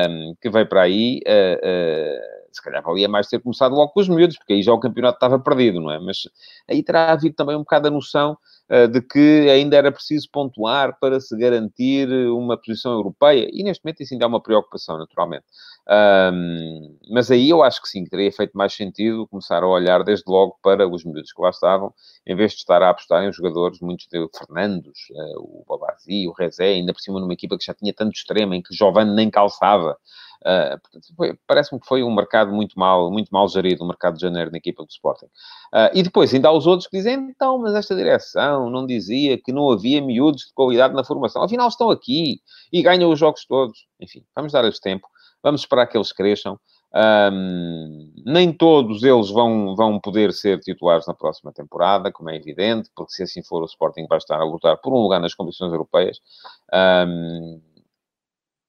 um, 0.10 0.36
que 0.42 0.50
veio 0.50 0.68
para 0.70 0.84
aí, 0.84 1.20
uh, 1.28 2.35
se 2.56 2.64
calhar 2.64 2.82
valia 2.82 3.08
mais 3.08 3.28
ter 3.28 3.40
começado 3.40 3.76
logo 3.76 3.92
com 3.92 4.00
os 4.00 4.10
miúdos, 4.10 4.38
porque 4.38 4.54
aí 4.54 4.64
já 4.64 4.72
o 4.74 4.80
campeonato 4.80 5.18
estava 5.18 5.38
perdido, 5.38 5.82
não 5.82 5.92
é? 5.92 6.00
Mas 6.00 6.30
aí 6.70 6.82
terá 6.82 7.12
havido 7.12 7.36
também 7.36 7.56
um 7.56 7.60
bocado 7.60 7.88
a 7.88 7.92
noção 7.92 8.38
uh, 8.70 8.88
de 8.88 9.02
que 9.02 9.50
ainda 9.50 9.76
era 9.76 9.92
preciso 9.92 10.30
pontuar 10.32 10.98
para 11.00 11.20
se 11.20 11.38
garantir 11.38 12.10
uma 12.30 12.58
posição 12.58 12.94
europeia, 12.94 13.50
e 13.52 13.64
neste 13.64 13.84
momento 13.84 14.02
isso 14.02 14.14
ainda 14.14 14.26
é 14.26 14.28
uma 14.28 14.42
preocupação, 14.42 14.98
naturalmente. 14.98 15.46
Um, 15.88 16.98
mas 17.12 17.30
aí 17.30 17.48
eu 17.48 17.62
acho 17.62 17.80
que 17.80 17.88
sim, 17.88 18.04
que 18.04 18.10
teria 18.10 18.32
feito 18.32 18.58
mais 18.58 18.74
sentido 18.74 19.28
começar 19.28 19.62
a 19.62 19.68
olhar 19.68 20.04
desde 20.04 20.24
logo 20.28 20.58
para 20.64 20.88
os 20.88 21.04
miúdos 21.04 21.32
que 21.32 21.42
lá 21.42 21.52
estavam, 21.52 21.94
em 22.26 22.36
vez 22.36 22.54
de 22.54 22.58
estar 22.58 22.82
a 22.82 22.90
apostar 22.90 23.24
em 23.24 23.32
jogadores, 23.32 23.80
muitos 23.82 24.08
de 24.08 24.28
Fernandos, 24.36 25.00
uh, 25.12 25.40
o 25.40 25.66
Babazi, 25.68 26.28
o 26.28 26.32
Rezé, 26.32 26.74
ainda 26.74 26.92
por 26.92 27.02
cima 27.02 27.20
numa 27.20 27.34
equipa 27.34 27.58
que 27.58 27.66
já 27.66 27.74
tinha 27.74 27.94
tanto 27.94 28.16
extremo, 28.16 28.54
em 28.56 28.62
que 28.62 28.74
Giovanni 28.74 29.14
nem 29.14 29.30
calçava. 29.30 29.96
Uh, 30.46 31.36
Parece-me 31.48 31.82
que 31.82 31.88
foi 31.88 32.04
um 32.04 32.14
mercado 32.14 32.52
muito 32.52 32.78
mal, 32.78 33.10
muito 33.10 33.30
mal 33.30 33.48
gerido, 33.48 33.84
o 33.84 33.88
mercado 33.88 34.16
de 34.16 34.22
janeiro 34.22 34.52
na 34.52 34.58
equipa 34.58 34.84
do 34.84 34.90
Sporting. 34.90 35.26
Uh, 35.26 35.90
e 35.94 36.04
depois 36.04 36.32
ainda 36.32 36.50
há 36.50 36.52
os 36.52 36.68
outros 36.68 36.88
que 36.88 36.98
dizem, 36.98 37.16
então, 37.16 37.58
mas 37.58 37.74
esta 37.74 37.96
direção 37.96 38.70
não 38.70 38.86
dizia 38.86 39.40
que 39.40 39.52
não 39.52 39.72
havia 39.72 40.02
miúdos 40.02 40.44
de 40.44 40.54
qualidade 40.54 40.94
na 40.94 41.04
formação. 41.04 41.42
Afinal, 41.42 41.68
estão 41.68 41.90
aqui 41.90 42.42
e 42.72 42.84
ganham 42.84 43.12
os 43.12 43.18
jogos 43.18 43.44
todos. 43.46 43.88
Enfim, 44.00 44.24
vamos 44.36 44.52
dar-lhes 44.52 44.80
tempo, 44.80 45.08
vamos 45.42 45.62
esperar 45.62 45.88
que 45.88 45.98
eles 45.98 46.12
cresçam. 46.12 46.60
Um, 46.94 48.14
nem 48.26 48.54
todos 48.54 49.04
eles 49.04 49.30
vão, 49.30 49.76
vão 49.76 50.00
poder 50.00 50.32
ser 50.32 50.60
titulares 50.60 51.06
na 51.08 51.14
próxima 51.14 51.52
temporada, 51.52 52.12
como 52.12 52.30
é 52.30 52.38
evidente, 52.38 52.90
porque 52.96 53.12
se 53.12 53.24
assim 53.24 53.44
for, 53.44 53.62
o 53.62 53.66
Sporting 53.66 54.06
vai 54.08 54.18
estar 54.18 54.40
a 54.40 54.46
lutar 54.46 54.78
por 54.78 54.94
um 54.94 55.02
lugar 55.02 55.20
nas 55.20 55.34
competições 55.34 55.74
europeias. 55.74 56.22
Um, 56.74 57.60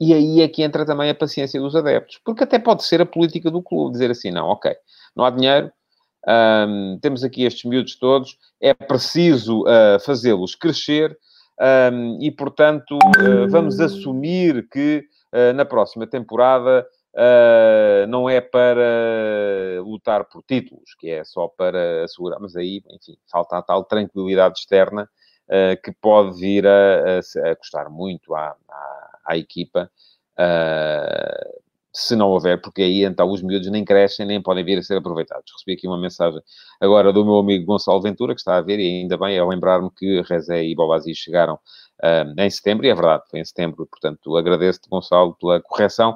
e 0.00 0.12
aí 0.12 0.40
é 0.42 0.48
que 0.48 0.62
entra 0.62 0.84
também 0.84 1.10
a 1.10 1.14
paciência 1.14 1.60
dos 1.60 1.74
adeptos, 1.74 2.20
porque 2.24 2.44
até 2.44 2.58
pode 2.58 2.84
ser 2.84 3.00
a 3.00 3.06
política 3.06 3.50
do 3.50 3.62
clube, 3.62 3.92
dizer 3.92 4.10
assim, 4.10 4.30
não, 4.30 4.46
ok, 4.46 4.74
não 5.14 5.24
há 5.24 5.30
dinheiro, 5.30 5.72
um, 6.26 6.98
temos 7.00 7.22
aqui 7.22 7.44
estes 7.44 7.64
miúdos 7.64 7.96
todos, 7.96 8.36
é 8.60 8.74
preciso 8.74 9.62
uh, 9.62 10.00
fazê-los 10.04 10.56
crescer 10.56 11.16
um, 11.92 12.18
e, 12.20 12.30
portanto, 12.30 12.96
uh, 12.96 13.48
vamos 13.48 13.80
assumir 13.80 14.68
que 14.68 15.04
uh, 15.32 15.52
na 15.54 15.64
próxima 15.64 16.06
temporada 16.06 16.86
não 18.10 18.28
é 18.28 18.42
para 18.42 19.80
lutar 19.82 20.26
por 20.26 20.42
títulos, 20.42 20.94
que 20.98 21.08
é 21.08 21.24
só 21.24 21.48
para 21.48 22.04
assegurar, 22.04 22.38
mas 22.38 22.54
aí, 22.54 22.82
enfim, 22.90 23.16
falta 23.32 23.56
a 23.56 23.62
tal 23.62 23.84
tranquilidade 23.84 24.58
externa 24.58 25.08
que 25.82 25.92
pode 25.92 26.38
vir 26.38 26.66
a, 26.66 26.70
a, 27.16 27.50
a 27.50 27.56
custar 27.56 27.88
muito 27.88 28.34
à, 28.34 28.54
à 28.68 28.95
à 29.26 29.36
equipa, 29.36 29.90
uh, 30.38 31.66
se 31.92 32.14
não 32.14 32.28
houver, 32.28 32.60
porque 32.60 32.82
aí 32.82 33.04
então 33.04 33.30
os 33.30 33.42
miúdos 33.42 33.70
nem 33.70 33.82
crescem, 33.82 34.26
nem 34.26 34.42
podem 34.42 34.62
vir 34.62 34.78
a 34.78 34.82
ser 34.82 34.98
aproveitados. 34.98 35.50
Recebi 35.52 35.72
aqui 35.72 35.86
uma 35.86 35.98
mensagem 35.98 36.40
agora 36.78 37.10
do 37.10 37.24
meu 37.24 37.36
amigo 37.38 37.64
Gonçalo 37.64 38.02
Ventura, 38.02 38.34
que 38.34 38.40
está 38.40 38.58
a 38.58 38.60
ver, 38.60 38.78
e 38.78 39.00
ainda 39.00 39.16
bem, 39.16 39.34
é 39.34 39.42
lembrar-me 39.42 39.90
que 39.96 40.20
Rezé 40.22 40.62
e 40.62 40.74
Bobazi 40.74 41.14
chegaram 41.14 41.54
uh, 41.54 42.40
em 42.40 42.50
setembro, 42.50 42.86
e 42.86 42.90
é 42.90 42.94
verdade, 42.94 43.22
foi 43.30 43.40
em 43.40 43.44
setembro, 43.44 43.86
portanto, 43.86 44.36
agradeço-te, 44.36 44.90
Gonçalo, 44.90 45.34
pela 45.40 45.60
correção. 45.62 46.14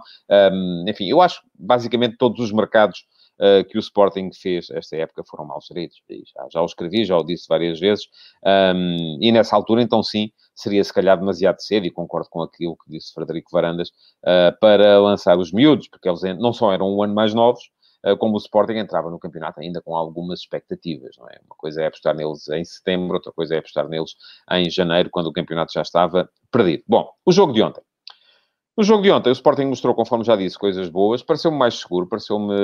Um, 0.52 0.84
enfim, 0.86 1.08
eu 1.08 1.20
acho, 1.20 1.40
basicamente, 1.58 2.16
todos 2.18 2.40
os 2.40 2.52
mercados 2.52 3.06
uh, 3.40 3.64
que 3.68 3.78
o 3.78 3.80
Sporting 3.80 4.30
fez 4.32 4.70
esta 4.70 4.96
época 4.96 5.24
foram 5.24 5.46
mal 5.46 5.58
geridos. 5.66 5.96
Já, 6.34 6.46
já 6.52 6.62
o 6.62 6.66
escrevi, 6.66 7.04
já 7.04 7.16
o 7.16 7.24
disse 7.24 7.46
várias 7.48 7.80
vezes. 7.80 8.04
Um, 8.44 9.18
e 9.20 9.32
nessa 9.32 9.56
altura, 9.56 9.82
então 9.82 10.02
sim, 10.02 10.30
seria 10.54 10.84
se 10.84 10.92
calhar 10.92 11.18
demasiado 11.18 11.60
cedo, 11.60 11.86
e 11.86 11.90
concordo 11.90 12.28
com 12.30 12.42
aquilo 12.42 12.76
que 12.76 12.90
disse 12.90 13.12
Frederico 13.12 13.50
Varandas, 13.50 13.88
uh, 13.88 14.56
para 14.60 15.00
lançar 15.00 15.38
os 15.38 15.52
miúdos, 15.52 15.88
porque 15.88 16.08
eles 16.08 16.20
não 16.38 16.52
só 16.52 16.72
eram 16.72 16.94
um 16.94 17.02
ano 17.02 17.14
mais 17.14 17.32
novos, 17.32 17.62
uh, 18.06 18.16
como 18.16 18.34
o 18.34 18.38
Sporting 18.38 18.74
entrava 18.74 19.10
no 19.10 19.18
campeonato 19.18 19.60
ainda 19.60 19.80
com 19.80 19.96
algumas 19.96 20.40
expectativas, 20.40 21.16
não 21.18 21.28
é? 21.28 21.40
Uma 21.44 21.56
coisa 21.56 21.82
é 21.82 21.86
apostar 21.86 22.14
neles 22.14 22.48
em 22.48 22.64
setembro, 22.64 23.14
outra 23.14 23.32
coisa 23.32 23.54
é 23.54 23.58
apostar 23.58 23.88
neles 23.88 24.14
em 24.52 24.68
janeiro, 24.70 25.08
quando 25.10 25.26
o 25.28 25.32
campeonato 25.32 25.72
já 25.72 25.82
estava 25.82 26.28
perdido. 26.52 26.84
Bom, 26.86 27.08
o 27.24 27.32
jogo 27.32 27.52
de 27.52 27.62
ontem. 27.62 27.82
No 28.80 28.84
jogo 28.84 29.02
de 29.02 29.10
ontem, 29.10 29.28
o 29.28 29.32
Sporting 29.32 29.66
mostrou, 29.66 29.94
conforme 29.94 30.24
já 30.24 30.34
disse, 30.34 30.58
coisas 30.58 30.88
boas. 30.88 31.22
Pareceu-me 31.22 31.58
mais 31.58 31.78
seguro, 31.78 32.06
pareceu-me 32.08 32.54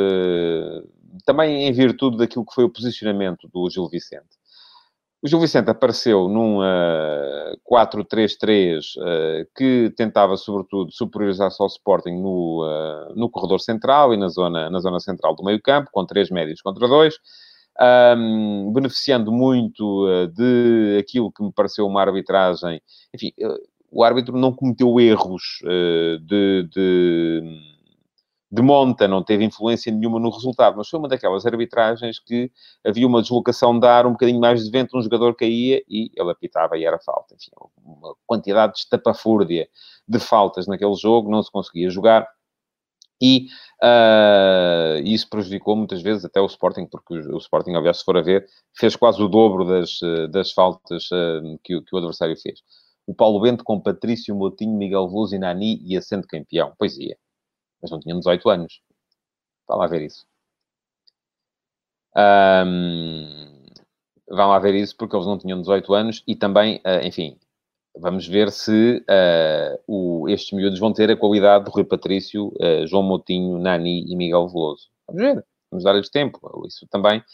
também 1.26 1.68
em 1.68 1.72
virtude 1.72 2.16
daquilo 2.16 2.46
que 2.46 2.54
foi 2.54 2.64
o 2.64 2.70
posicionamento 2.70 3.46
do 3.52 3.68
Gil 3.68 3.86
Vicente. 3.86 4.24
O 5.22 5.28
Gil 5.28 5.38
Vicente 5.38 5.68
apareceu 5.68 6.26
num 6.26 6.60
uh, 6.60 7.60
4-3-3 7.70 8.78
uh, 8.96 9.46
que 9.54 9.92
tentava, 9.94 10.38
sobretudo, 10.38 10.90
superiorizar-se 10.90 11.60
ao 11.60 11.66
Sporting 11.66 12.14
no, 12.14 12.64
uh, 12.64 13.14
no 13.14 13.28
corredor 13.28 13.60
central 13.60 14.14
e 14.14 14.16
na 14.16 14.28
zona, 14.28 14.70
na 14.70 14.80
zona 14.80 15.00
central 15.00 15.36
do 15.36 15.44
meio 15.44 15.60
campo, 15.60 15.90
com 15.92 16.06
três 16.06 16.30
médios 16.30 16.62
contra 16.62 16.88
dois, 16.88 17.18
um, 18.16 18.72
beneficiando 18.72 19.30
muito 19.30 20.06
uh, 20.06 20.28
de 20.28 20.96
aquilo 20.98 21.30
que 21.30 21.42
me 21.42 21.52
pareceu 21.52 21.86
uma 21.86 22.00
arbitragem, 22.00 22.80
enfim, 23.14 23.34
o 23.96 24.04
árbitro 24.04 24.36
não 24.36 24.52
cometeu 24.52 25.00
erros 25.00 25.42
de, 25.62 26.68
de, 26.70 27.42
de, 28.50 28.62
monta, 28.62 29.08
não 29.08 29.22
teve 29.22 29.42
influência 29.42 29.90
nenhuma 29.90 30.20
no 30.20 30.28
resultado, 30.28 30.76
mas 30.76 30.88
foi 30.88 30.98
uma 30.98 31.08
daquelas 31.08 31.46
arbitragens 31.46 32.18
que 32.18 32.50
havia 32.84 33.06
uma 33.06 33.22
deslocação 33.22 33.78
de 33.78 33.86
ar 33.86 34.06
um 34.06 34.12
bocadinho 34.12 34.38
mais 34.38 34.62
de 34.62 34.70
vento, 34.70 34.98
um 34.98 35.02
jogador 35.02 35.34
caía 35.34 35.82
e 35.88 36.10
ele 36.14 36.30
apitava 36.30 36.76
e 36.76 36.84
era 36.84 36.98
falta. 36.98 37.34
Enfim, 37.34 37.50
uma 37.82 38.14
quantidade 38.26 38.74
de 38.74 38.80
estapafúrdia 38.80 39.66
de 40.06 40.18
faltas 40.18 40.66
naquele 40.66 40.94
jogo, 40.94 41.30
não 41.30 41.42
se 41.42 41.50
conseguia 41.50 41.88
jogar. 41.88 42.28
E 43.20 43.46
uh, 43.82 45.00
isso 45.02 45.28
prejudicou 45.28 45.74
muitas 45.74 46.02
vezes 46.02 46.24
até 46.24 46.40
o 46.40 46.46
Sporting, 46.46 46.86
porque 46.86 47.14
o, 47.14 47.38
Sporting, 47.38 47.74
aliás, 47.74 47.98
se 47.98 48.04
for 48.04 48.16
a 48.16 48.22
ver, 48.22 48.46
fez 48.78 48.94
quase 48.94 49.22
o 49.22 49.28
dobro 49.28 49.64
das, 49.64 49.98
das 50.30 50.52
faltas 50.52 51.06
uh, 51.10 51.58
que, 51.64 51.80
que, 51.80 51.94
o 51.94 51.98
adversário 51.98 52.36
fez. 52.36 52.60
O 53.06 53.14
Paulo 53.14 53.40
Bento 53.40 53.62
com 53.64 53.80
Patrício 53.80 54.34
Motinho, 54.34 54.76
Miguel 54.76 55.08
Veloso 55.08 55.34
e 55.34 55.38
Nani 55.38 55.80
ia 55.82 56.02
sendo 56.02 56.26
campeão. 56.26 56.72
Pois 56.78 56.98
ia. 56.98 57.16
Mas 57.80 57.90
não 57.90 58.00
tinham 58.00 58.18
18 58.18 58.48
anos. 58.48 58.80
Vá 59.68 59.76
lá 59.76 59.86
ver 59.86 60.02
isso. 60.02 60.26
Um, 62.16 63.66
vão 64.28 64.48
lá 64.48 64.58
ver 64.58 64.74
isso 64.74 64.96
porque 64.96 65.14
eles 65.14 65.26
não 65.26 65.38
tinham 65.38 65.60
18 65.60 65.94
anos 65.94 66.24
e 66.26 66.34
também, 66.34 66.76
uh, 66.78 67.06
enfim, 67.06 67.38
Vamos 67.98 68.26
ver 68.26 68.52
se 68.52 69.02
uh, 69.08 69.80
o, 69.86 70.28
estes 70.28 70.52
miúdos 70.52 70.78
vão 70.78 70.92
ter 70.92 71.10
a 71.10 71.16
qualidade 71.16 71.64
de 71.64 71.70
Rui 71.70 71.82
Patrício, 71.82 72.48
uh, 72.48 72.86
João 72.86 73.02
Moutinho, 73.02 73.58
Nani 73.58 74.04
e 74.06 74.14
Miguel 74.14 74.48
Veloso. 74.48 74.90
Vamos 75.06 75.22
ver, 75.22 75.44
vamos 75.70 75.84
dar-lhes 75.84 76.10
tempo. 76.10 76.38
Isso 76.66 76.86
também 76.90 77.24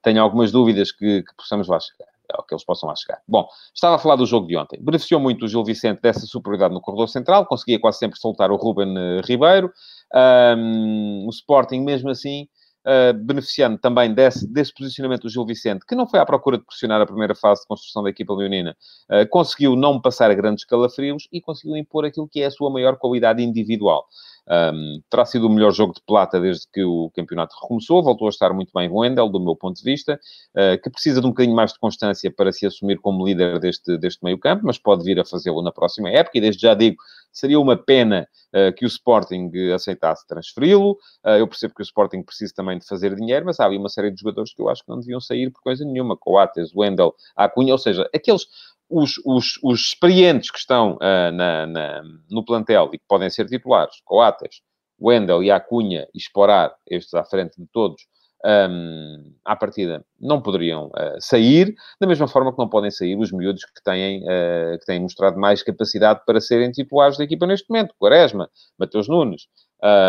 tenho 0.00 0.22
algumas 0.22 0.52
dúvidas 0.52 0.92
que, 0.92 1.22
que 1.24 1.34
possamos 1.34 1.66
lá 1.66 1.80
chegar, 1.80 2.11
ou 2.38 2.44
que 2.44 2.54
eles 2.54 2.64
possam 2.64 2.88
lá 2.88 2.94
chegar. 2.96 3.20
Bom, 3.26 3.46
estava 3.74 3.96
a 3.96 3.98
falar 3.98 4.16
do 4.16 4.26
jogo 4.26 4.46
de 4.46 4.56
ontem. 4.56 4.78
Beneficiou 4.82 5.20
muito 5.20 5.44
o 5.44 5.48
Gil 5.48 5.64
Vicente 5.64 6.00
dessa 6.00 6.26
superioridade 6.26 6.74
no 6.74 6.80
corredor 6.80 7.08
central, 7.08 7.46
conseguia 7.46 7.80
quase 7.80 7.98
sempre 7.98 8.18
soltar 8.18 8.50
o 8.50 8.56
Ruben 8.56 8.94
eh, 8.96 9.20
Ribeiro. 9.24 9.72
Um, 10.14 11.26
o 11.26 11.30
Sporting, 11.30 11.80
mesmo 11.80 12.10
assim, 12.10 12.46
uh, 12.86 13.12
beneficiando 13.14 13.78
também 13.78 14.12
desse, 14.12 14.46
desse 14.46 14.72
posicionamento 14.74 15.22
do 15.22 15.28
Gil 15.28 15.44
Vicente, 15.46 15.86
que 15.86 15.94
não 15.94 16.06
foi 16.06 16.20
à 16.20 16.26
procura 16.26 16.58
de 16.58 16.64
pressionar 16.64 17.00
a 17.00 17.06
primeira 17.06 17.34
fase 17.34 17.62
de 17.62 17.68
construção 17.68 18.02
da 18.02 18.10
equipa 18.10 18.34
leonina, 18.34 18.76
uh, 19.10 19.28
conseguiu 19.28 19.76
não 19.76 20.00
passar 20.00 20.30
a 20.30 20.34
grandes 20.34 20.64
calafrios 20.64 21.28
e 21.32 21.40
conseguiu 21.40 21.76
impor 21.76 22.04
aquilo 22.04 22.28
que 22.28 22.42
é 22.42 22.46
a 22.46 22.50
sua 22.50 22.70
maior 22.70 22.96
qualidade 22.96 23.42
individual. 23.42 24.06
Um, 24.48 25.00
terá 25.08 25.24
sido 25.24 25.46
o 25.46 25.50
melhor 25.50 25.72
jogo 25.72 25.94
de 25.94 26.02
plata 26.04 26.40
desde 26.40 26.66
que 26.72 26.82
o 26.82 27.10
campeonato 27.14 27.54
recomeçou. 27.60 28.02
Voltou 28.02 28.26
a 28.26 28.30
estar 28.30 28.52
muito 28.52 28.72
bem 28.74 28.88
o 28.88 28.96
Wendel, 28.96 29.28
do 29.28 29.38
meu 29.38 29.54
ponto 29.54 29.76
de 29.76 29.84
vista, 29.84 30.18
uh, 30.54 30.80
que 30.82 30.90
precisa 30.90 31.20
de 31.20 31.26
um 31.26 31.30
bocadinho 31.30 31.54
mais 31.54 31.72
de 31.72 31.78
constância 31.78 32.30
para 32.30 32.50
se 32.50 32.66
assumir 32.66 32.98
como 32.98 33.24
líder 33.24 33.58
deste, 33.60 33.96
deste 33.98 34.22
meio 34.24 34.38
campo, 34.38 34.62
mas 34.66 34.78
pode 34.78 35.04
vir 35.04 35.18
a 35.20 35.24
fazê-lo 35.24 35.62
na 35.62 35.70
próxima 35.70 36.10
época. 36.10 36.38
E 36.38 36.40
desde 36.40 36.62
já 36.62 36.74
digo, 36.74 36.96
seria 37.32 37.58
uma 37.58 37.76
pena 37.76 38.28
uh, 38.54 38.72
que 38.74 38.84
o 38.84 38.86
Sporting 38.88 39.50
aceitasse 39.74 40.26
transferi-lo. 40.26 40.92
Uh, 41.24 41.38
eu 41.38 41.48
percebo 41.48 41.74
que 41.74 41.82
o 41.82 41.84
Sporting 41.84 42.22
precisa 42.22 42.52
também 42.54 42.78
de 42.78 42.86
fazer 42.86 43.14
dinheiro, 43.14 43.46
mas 43.46 43.58
há 43.58 43.64
ali 43.64 43.78
uma 43.78 43.88
série 43.88 44.10
de 44.10 44.20
jogadores 44.20 44.54
que 44.54 44.60
eu 44.60 44.68
acho 44.68 44.82
que 44.82 44.88
não 44.90 45.00
deviam 45.00 45.20
sair 45.20 45.50
por 45.50 45.62
coisa 45.62 45.84
nenhuma. 45.84 46.16
Coates, 46.16 46.74
Wendel, 46.74 47.14
Acunha, 47.34 47.72
ou 47.72 47.78
seja, 47.78 48.08
aqueles 48.14 48.46
os, 48.88 49.14
os, 49.24 49.58
os 49.62 49.80
experientes 49.80 50.50
que 50.50 50.58
estão 50.58 50.96
uh, 50.96 51.32
na, 51.32 51.66
na, 51.66 52.02
no 52.30 52.44
plantel 52.44 52.90
e 52.92 52.98
que 52.98 53.04
podem 53.08 53.30
ser 53.30 53.46
titulares, 53.46 54.00
Coates, 54.04 54.60
Wendel 55.00 55.42
e 55.42 55.50
Acunha 55.50 56.06
e 56.14 56.18
Esporar, 56.18 56.74
estes 56.86 57.14
à 57.14 57.24
frente 57.24 57.58
de 57.58 57.66
todos, 57.72 58.02
um, 58.44 59.34
à 59.44 59.54
partida, 59.54 60.04
não 60.20 60.42
poderiam 60.42 60.86
uh, 60.86 61.20
sair, 61.20 61.74
da 62.00 62.06
mesma 62.06 62.26
forma 62.26 62.52
que 62.52 62.58
não 62.58 62.68
podem 62.68 62.90
sair 62.90 63.16
os 63.16 63.30
miúdos 63.32 63.64
que 63.64 63.82
têm, 63.84 64.22
uh, 64.22 64.78
que 64.78 64.86
têm 64.86 65.00
mostrado 65.00 65.38
mais 65.38 65.62
capacidade 65.62 66.20
para 66.26 66.40
serem 66.40 66.70
titulares 66.70 67.16
da 67.16 67.24
equipa 67.24 67.46
neste 67.46 67.68
momento. 67.70 67.94
Quaresma, 67.98 68.50
Mateus 68.78 69.08
Nunes, 69.08 69.46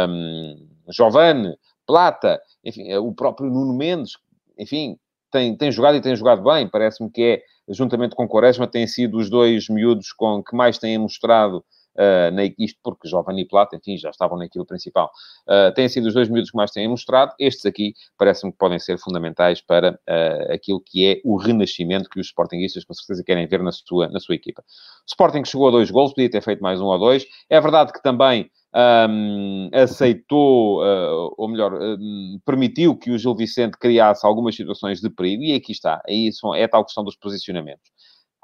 um, 0.09 0.67
Giovane, 0.89 1.55
Plata, 1.85 2.41
enfim, 2.63 2.93
o 2.95 3.13
próprio 3.13 3.49
Nuno 3.49 3.73
Mendes, 3.75 4.13
enfim, 4.57 4.97
tem, 5.31 5.55
tem 5.55 5.71
jogado 5.71 5.97
e 5.97 6.01
tem 6.01 6.15
jogado 6.15 6.43
bem. 6.43 6.67
Parece-me 6.67 7.09
que 7.09 7.21
é 7.21 7.73
juntamente 7.73 8.15
com 8.15 8.27
Quaresma, 8.27 8.67
têm 8.67 8.87
sido 8.87 9.17
os 9.17 9.29
dois 9.29 9.67
miúdos 9.69 10.11
com 10.11 10.43
que 10.43 10.55
mais 10.55 10.77
têm 10.77 10.97
mostrado 10.97 11.63
Uh, 11.95 12.33
na, 12.33 12.43
isto 12.57 12.79
porque 12.83 13.07
Giovanni 13.07 13.47
Plata, 13.47 13.75
enfim, 13.75 13.97
já 13.97 14.09
estavam 14.09 14.37
na 14.37 14.47
principal, 14.65 15.11
uh, 15.47 15.73
têm 15.73 15.87
sido 15.87 16.07
os 16.07 16.13
dois 16.13 16.29
miúdos 16.29 16.51
que 16.51 16.57
mais 16.57 16.71
têm 16.71 16.87
mostrado. 16.87 17.33
Estes 17.39 17.65
aqui 17.65 17.93
parece-me 18.17 18.51
que 18.51 18.57
podem 18.57 18.79
ser 18.79 18.97
fundamentais 18.97 19.61
para 19.61 19.91
uh, 19.91 20.53
aquilo 20.53 20.81
que 20.83 21.05
é 21.05 21.21
o 21.23 21.37
renascimento 21.37 22.09
que 22.09 22.19
os 22.19 22.27
Sportingistas 22.27 22.83
com 22.85 22.93
certeza 22.93 23.23
querem 23.23 23.47
ver 23.47 23.61
na 23.61 23.71
sua, 23.71 24.09
na 24.09 24.19
sua 24.19 24.35
equipa. 24.35 24.61
O 24.61 25.07
Sporting 25.07 25.45
chegou 25.45 25.67
a 25.67 25.71
dois 25.71 25.91
gols, 25.91 26.13
podia 26.13 26.29
ter 26.29 26.41
feito 26.41 26.61
mais 26.61 26.81
um 26.81 26.85
ou 26.85 26.97
dois. 26.97 27.25
É 27.49 27.59
verdade 27.61 27.93
que 27.93 28.01
também 28.01 28.49
um, 28.75 29.69
aceitou, 29.71 30.81
uh, 30.81 31.33
ou 31.37 31.47
melhor, 31.47 31.73
um, 31.73 32.39
permitiu 32.45 32.97
que 32.97 33.11
o 33.11 33.17
Gil 33.17 33.35
Vicente 33.35 33.77
criasse 33.77 34.25
algumas 34.25 34.55
situações 34.55 34.99
de 34.99 35.09
perigo, 35.09 35.43
e 35.43 35.53
aqui 35.53 35.71
está, 35.71 36.01
aí 36.07 36.29
é 36.55 36.67
tal 36.67 36.83
questão 36.83 37.03
dos 37.03 37.15
posicionamentos. 37.15 37.91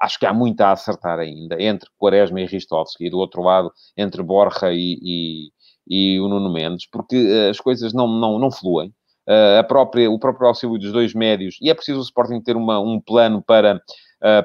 Acho 0.00 0.18
que 0.18 0.26
há 0.26 0.32
muito 0.32 0.60
a 0.62 0.72
acertar 0.72 1.18
ainda, 1.18 1.60
entre 1.62 1.90
Quaresma 1.98 2.40
e 2.40 2.46
Ristovski, 2.46 3.06
e 3.06 3.10
do 3.10 3.18
outro 3.18 3.42
lado, 3.42 3.72
entre 3.96 4.22
Borja 4.22 4.72
e, 4.72 4.98
e, 5.02 5.50
e 5.86 6.20
o 6.20 6.28
Nuno 6.28 6.52
Mendes, 6.52 6.88
porque 6.90 7.16
uh, 7.16 7.50
as 7.50 7.60
coisas 7.60 7.92
não, 7.92 8.08
não, 8.08 8.38
não 8.38 8.50
fluem. 8.50 8.88
Uh, 9.28 9.58
a 9.58 9.64
própria, 9.64 10.10
o 10.10 10.18
próprio 10.18 10.48
auxílio 10.48 10.78
dos 10.78 10.92
dois 10.92 11.14
médios, 11.14 11.56
e 11.60 11.70
é 11.70 11.74
preciso 11.74 11.98
o 11.98 12.02
Sporting 12.02 12.40
ter 12.40 12.56
uma, 12.56 12.80
um 12.80 13.00
plano 13.00 13.42
para 13.42 13.80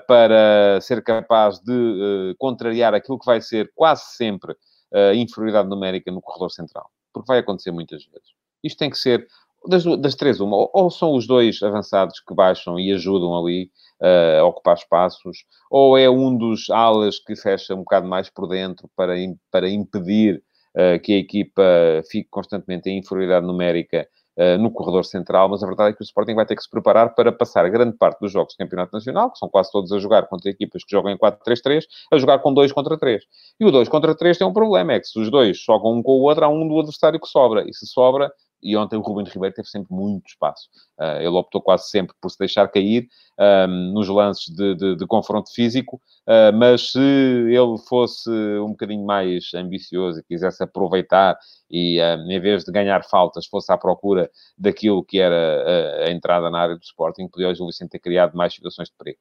para 0.08 0.80
ser 0.80 1.04
capaz 1.04 1.60
de 1.60 2.34
contrariar 2.40 2.94
aquilo 2.94 3.20
que 3.20 3.26
vai 3.26 3.42
ser 3.42 3.70
quase 3.76 4.04
sempre 4.16 4.56
a 4.94 5.14
inferioridade 5.14 5.68
numérica 5.68 6.10
no 6.10 6.22
corredor 6.22 6.50
central. 6.50 6.90
Porque 7.14 7.28
vai 7.28 7.40
acontecer 7.40 7.72
muitas 7.72 8.06
vezes. 8.06 8.30
Isto 8.64 8.78
tem 8.78 8.90
que 8.90 8.98
ser 8.98 9.28
das, 9.68 9.84
das 10.00 10.16
três, 10.16 10.40
uma. 10.40 10.70
Ou 10.74 10.90
são 10.90 11.14
os 11.14 11.28
dois 11.28 11.62
avançados 11.62 12.20
que 12.20 12.34
baixam 12.34 12.80
e 12.80 12.92
ajudam 12.94 13.38
ali 13.38 13.70
uh, 14.02 14.44
ocupar 14.46 14.76
espaços, 14.76 15.46
ou 15.70 15.98
é 15.98 16.10
um 16.10 16.36
dos 16.38 16.70
alas 16.70 17.20
que 17.20 17.36
fecha 17.36 17.74
um 17.74 17.80
bocado 17.80 18.08
mais 18.08 18.30
por 18.30 18.48
dentro 18.48 18.90
para, 18.96 19.14
para 19.52 19.70
impedir 19.70 20.42
uh, 20.76 21.00
que 21.02 21.14
a 21.14 21.18
equipa 21.18 21.64
fique 22.10 22.30
constantemente 22.30 22.90
em 22.90 23.00
inferioridade 23.00 23.46
numérica 23.46 24.08
uh, 24.38 24.58
no 24.62 24.72
corredor 24.72 25.06
central, 25.06 25.50
mas 25.50 25.64
a 25.64 25.68
verdade 25.68 25.92
é 25.92 25.94
que 25.94 26.02
o 26.02 26.04
Sporting 26.04 26.36
vai 26.36 26.46
ter 26.46 26.56
que 26.56 26.64
se 26.64 26.70
preparar 26.70 27.14
para 27.16 27.32
passar 27.32 27.70
grande 27.70 27.98
parte 27.98 28.20
dos 28.20 28.32
jogos 28.32 28.54
do 28.54 28.58
Campeonato 28.58 28.94
Nacional, 28.94 29.32
que 29.32 29.38
são 29.38 29.50
quase 29.50 29.72
todos 29.72 29.92
a 29.92 30.00
jogar 30.00 30.28
contra 30.28 30.50
equipas 30.50 30.84
que 30.84 30.92
jogam 30.92 31.12
em 31.12 31.18
4-3-3, 31.18 31.84
a 32.12 32.18
jogar 32.18 32.40
com 32.40 32.54
2 32.54 32.72
contra 32.72 32.98
3. 32.98 33.24
E 33.60 33.66
o 33.66 33.72
2 33.72 33.90
contra 33.90 34.16
3 34.16 34.38
tem 34.38 34.48
um 34.48 34.54
problema, 34.54 34.94
é 34.94 35.00
que 35.00 35.08
se 35.08 35.20
os 35.20 35.32
dois 35.32 35.58
jogam 35.58 35.94
um 35.94 36.04
com 36.04 36.14
o 36.14 36.22
outro, 36.22 36.46
há 36.46 36.50
um 36.50 36.68
do 36.68 36.80
adversário 36.80 37.20
que 37.20 37.28
sobra. 37.28 37.64
E 37.68 37.74
se 37.74 37.88
sobra, 37.88 38.32
e 38.66 38.76
ontem 38.76 38.98
o 38.98 39.02
Rubem 39.02 39.26
Ribeiro 39.26 39.54
teve 39.54 39.68
sempre 39.68 39.94
muito 39.94 40.28
espaço. 40.28 40.68
Uh, 41.00 41.20
ele 41.20 41.28
optou 41.28 41.62
quase 41.62 41.90
sempre 41.90 42.16
por 42.20 42.32
se 42.32 42.40
deixar 42.40 42.68
cair 42.68 43.08
um, 43.38 43.94
nos 43.94 44.08
lances 44.08 44.48
de, 44.48 44.76
de, 44.76 44.96
de 44.96 45.06
confronto 45.06 45.54
físico, 45.54 46.02
uh, 46.28 46.56
mas 46.58 46.92
se 46.94 47.00
ele 47.00 47.78
fosse 47.88 48.30
um 48.30 48.70
bocadinho 48.70 49.06
mais 49.06 49.52
ambicioso 49.54 50.20
e 50.20 50.24
quisesse 50.24 50.64
aproveitar 50.64 51.38
e, 51.70 52.00
em 52.00 52.40
vez 52.40 52.64
de 52.64 52.72
ganhar 52.72 53.04
faltas, 53.04 53.46
fosse 53.48 53.72
à 53.72 53.78
procura 53.78 54.30
daquilo 54.58 55.04
que 55.04 55.20
era 55.20 56.06
a, 56.06 56.12
entrada 56.12 56.50
na 56.50 56.60
área 56.60 56.76
do 56.76 56.84
Sporting, 56.84 57.28
podia 57.28 57.50
o 57.50 57.66
Vicente 57.68 57.90
ter 57.90 58.00
criado 58.00 58.36
mais 58.36 58.54
situações 58.54 58.88
de 58.88 58.96
perigo. 58.96 59.18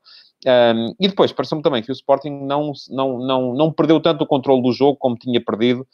E 1.00 1.09
depois, 1.09 1.33
pareceu-me 1.33 1.62
também 1.62 1.83
que 1.83 1.90
o 1.90 1.92
Sporting 1.92 2.30
não, 2.46 2.72
não, 2.90 3.18
não, 3.18 3.54
não 3.54 3.72
perdeu 3.72 3.98
tanto 3.98 4.24
o 4.24 4.26
controle 4.26 4.62
do 4.62 4.72
jogo 4.72 4.98
como 4.98 5.16
tinha 5.16 5.42
perdido 5.42 5.87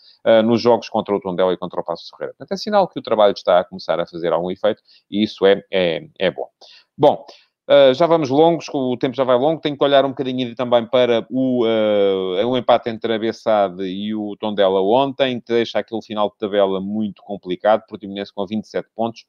nos 0.44 0.60
jogos 0.60 0.88
contra 0.88 1.14
o 1.14 1.20
Tondela 1.20 1.52
e 1.52 1.56
contra 1.56 1.80
o 1.80 1.84
Passo 1.84 2.10
Ferreira. 2.10 2.34
Portanto, 2.36 2.52
é 2.52 2.56
sinal 2.56 2.88
que 2.88 2.98
o 2.98 3.02
trabalho 3.02 3.32
está 3.40 3.60
a 3.60 3.64
começar 3.64 3.98
a 4.00 4.06
fazer 4.06 4.32
algum 4.32 4.50
efeito 4.50 4.82
e 5.10 5.22
isso 5.22 5.44
é, 5.46 5.62
é, 5.70 6.06
é 6.18 6.30
bom. 6.30 6.48
Bom, 6.96 7.24
Uh, 7.70 7.94
já 7.94 8.04
vamos 8.04 8.28
longos, 8.28 8.66
o 8.74 8.96
tempo 8.96 9.14
já 9.14 9.22
vai 9.22 9.36
longo. 9.38 9.60
Tenho 9.60 9.78
que 9.78 9.84
olhar 9.84 10.04
um 10.04 10.08
bocadinho 10.08 10.52
também 10.56 10.84
para 10.84 11.24
o, 11.30 11.64
uh, 11.64 12.56
empate 12.56 12.90
entre 12.90 13.14
a 13.14 13.18
Bessade 13.18 13.84
e 13.84 14.12
o 14.12 14.36
Tondela 14.40 14.82
ontem, 14.82 15.40
deixa 15.46 15.78
aquele 15.78 16.02
final 16.02 16.28
de 16.30 16.36
tabela 16.36 16.80
muito 16.80 17.22
complicado. 17.22 17.84
Portimonense 17.86 18.34
com 18.34 18.44
27 18.44 18.88
pontos, 18.92 19.24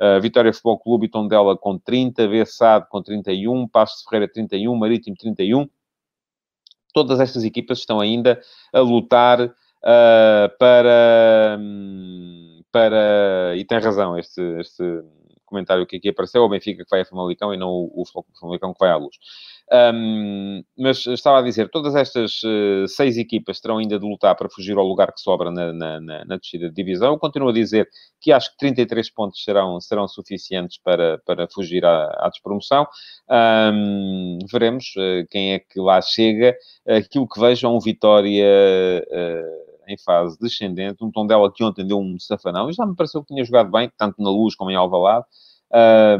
uh, 0.00 0.18
Vitória 0.22 0.50
Futebol 0.54 0.78
Clube 0.78 1.04
e 1.04 1.10
Tondela 1.10 1.54
com 1.54 1.78
30, 1.78 2.26
Bessade 2.28 2.86
com 2.88 3.02
31, 3.02 3.68
Passo 3.68 3.98
de 3.98 4.04
Ferreira 4.04 4.32
31, 4.32 4.74
Marítimo 4.74 5.14
31. 5.14 5.68
Todas 6.94 7.20
estas 7.20 7.44
equipas 7.44 7.80
estão 7.80 8.00
ainda 8.00 8.40
a 8.72 8.80
lutar 8.80 9.54
para, 10.58 11.58
hum, 11.58 12.51
para... 12.72 13.54
E 13.56 13.64
tem 13.64 13.78
razão 13.78 14.18
este, 14.18 14.40
este 14.58 14.82
comentário 15.52 15.86
que 15.86 15.96
aqui 15.96 16.08
apareceu, 16.08 16.42
o 16.42 16.48
Benfica 16.48 16.82
que 16.82 16.90
vai 16.90 17.02
a 17.02 17.04
Famalicão 17.04 17.52
e 17.52 17.58
não 17.58 17.68
o, 17.68 18.02
o 18.02 18.04
Famalicão 18.40 18.72
que 18.72 18.80
vai 18.80 18.90
à 18.90 18.96
luz. 18.96 19.16
Um, 19.94 20.62
mas 20.76 21.06
estava 21.06 21.38
a 21.38 21.42
dizer, 21.42 21.70
todas 21.70 21.94
estas 21.94 22.42
uh, 22.42 22.88
seis 22.88 23.16
equipas 23.16 23.60
terão 23.60 23.78
ainda 23.78 23.98
de 23.98 24.04
lutar 24.04 24.34
para 24.34 24.48
fugir 24.50 24.76
ao 24.76 24.86
lugar 24.86 25.12
que 25.12 25.20
sobra 25.20 25.50
na, 25.50 25.72
na, 25.72 26.00
na, 26.00 26.24
na 26.24 26.36
descida 26.36 26.68
de 26.68 26.74
divisão. 26.74 27.12
Eu 27.12 27.18
continuo 27.18 27.50
a 27.50 27.52
dizer 27.52 27.88
que 28.20 28.32
acho 28.32 28.50
que 28.52 28.58
33 28.58 29.10
pontos 29.10 29.44
serão, 29.44 29.80
serão 29.80 30.08
suficientes 30.08 30.78
para, 30.82 31.18
para 31.24 31.46
fugir 31.48 31.84
à, 31.84 32.06
à 32.18 32.28
despromoção. 32.28 32.86
Um, 33.30 34.38
veremos 34.50 34.86
uh, 34.96 35.26
quem 35.30 35.52
é 35.52 35.58
que 35.58 35.78
lá 35.78 36.00
chega. 36.00 36.56
Aquilo 36.86 37.28
que 37.28 37.40
vejo 37.40 37.66
é 37.66 37.70
um 37.70 37.78
Vitória 37.78 38.44
uh, 39.10 39.71
em 39.88 39.96
fase 39.98 40.38
descendente, 40.38 41.04
um 41.04 41.10
tom 41.10 41.26
dela 41.26 41.52
que 41.52 41.64
ontem 41.64 41.86
deu 41.86 41.98
um 41.98 42.18
safanão, 42.18 42.70
e 42.70 42.72
já 42.72 42.86
me 42.86 42.94
pareceu 42.96 43.22
que 43.22 43.28
tinha 43.34 43.44
jogado 43.44 43.70
bem, 43.70 43.90
tanto 43.96 44.22
na 44.22 44.30
Luz 44.30 44.54
como 44.54 44.70
em 44.70 44.76
Alvalade, 44.76 45.26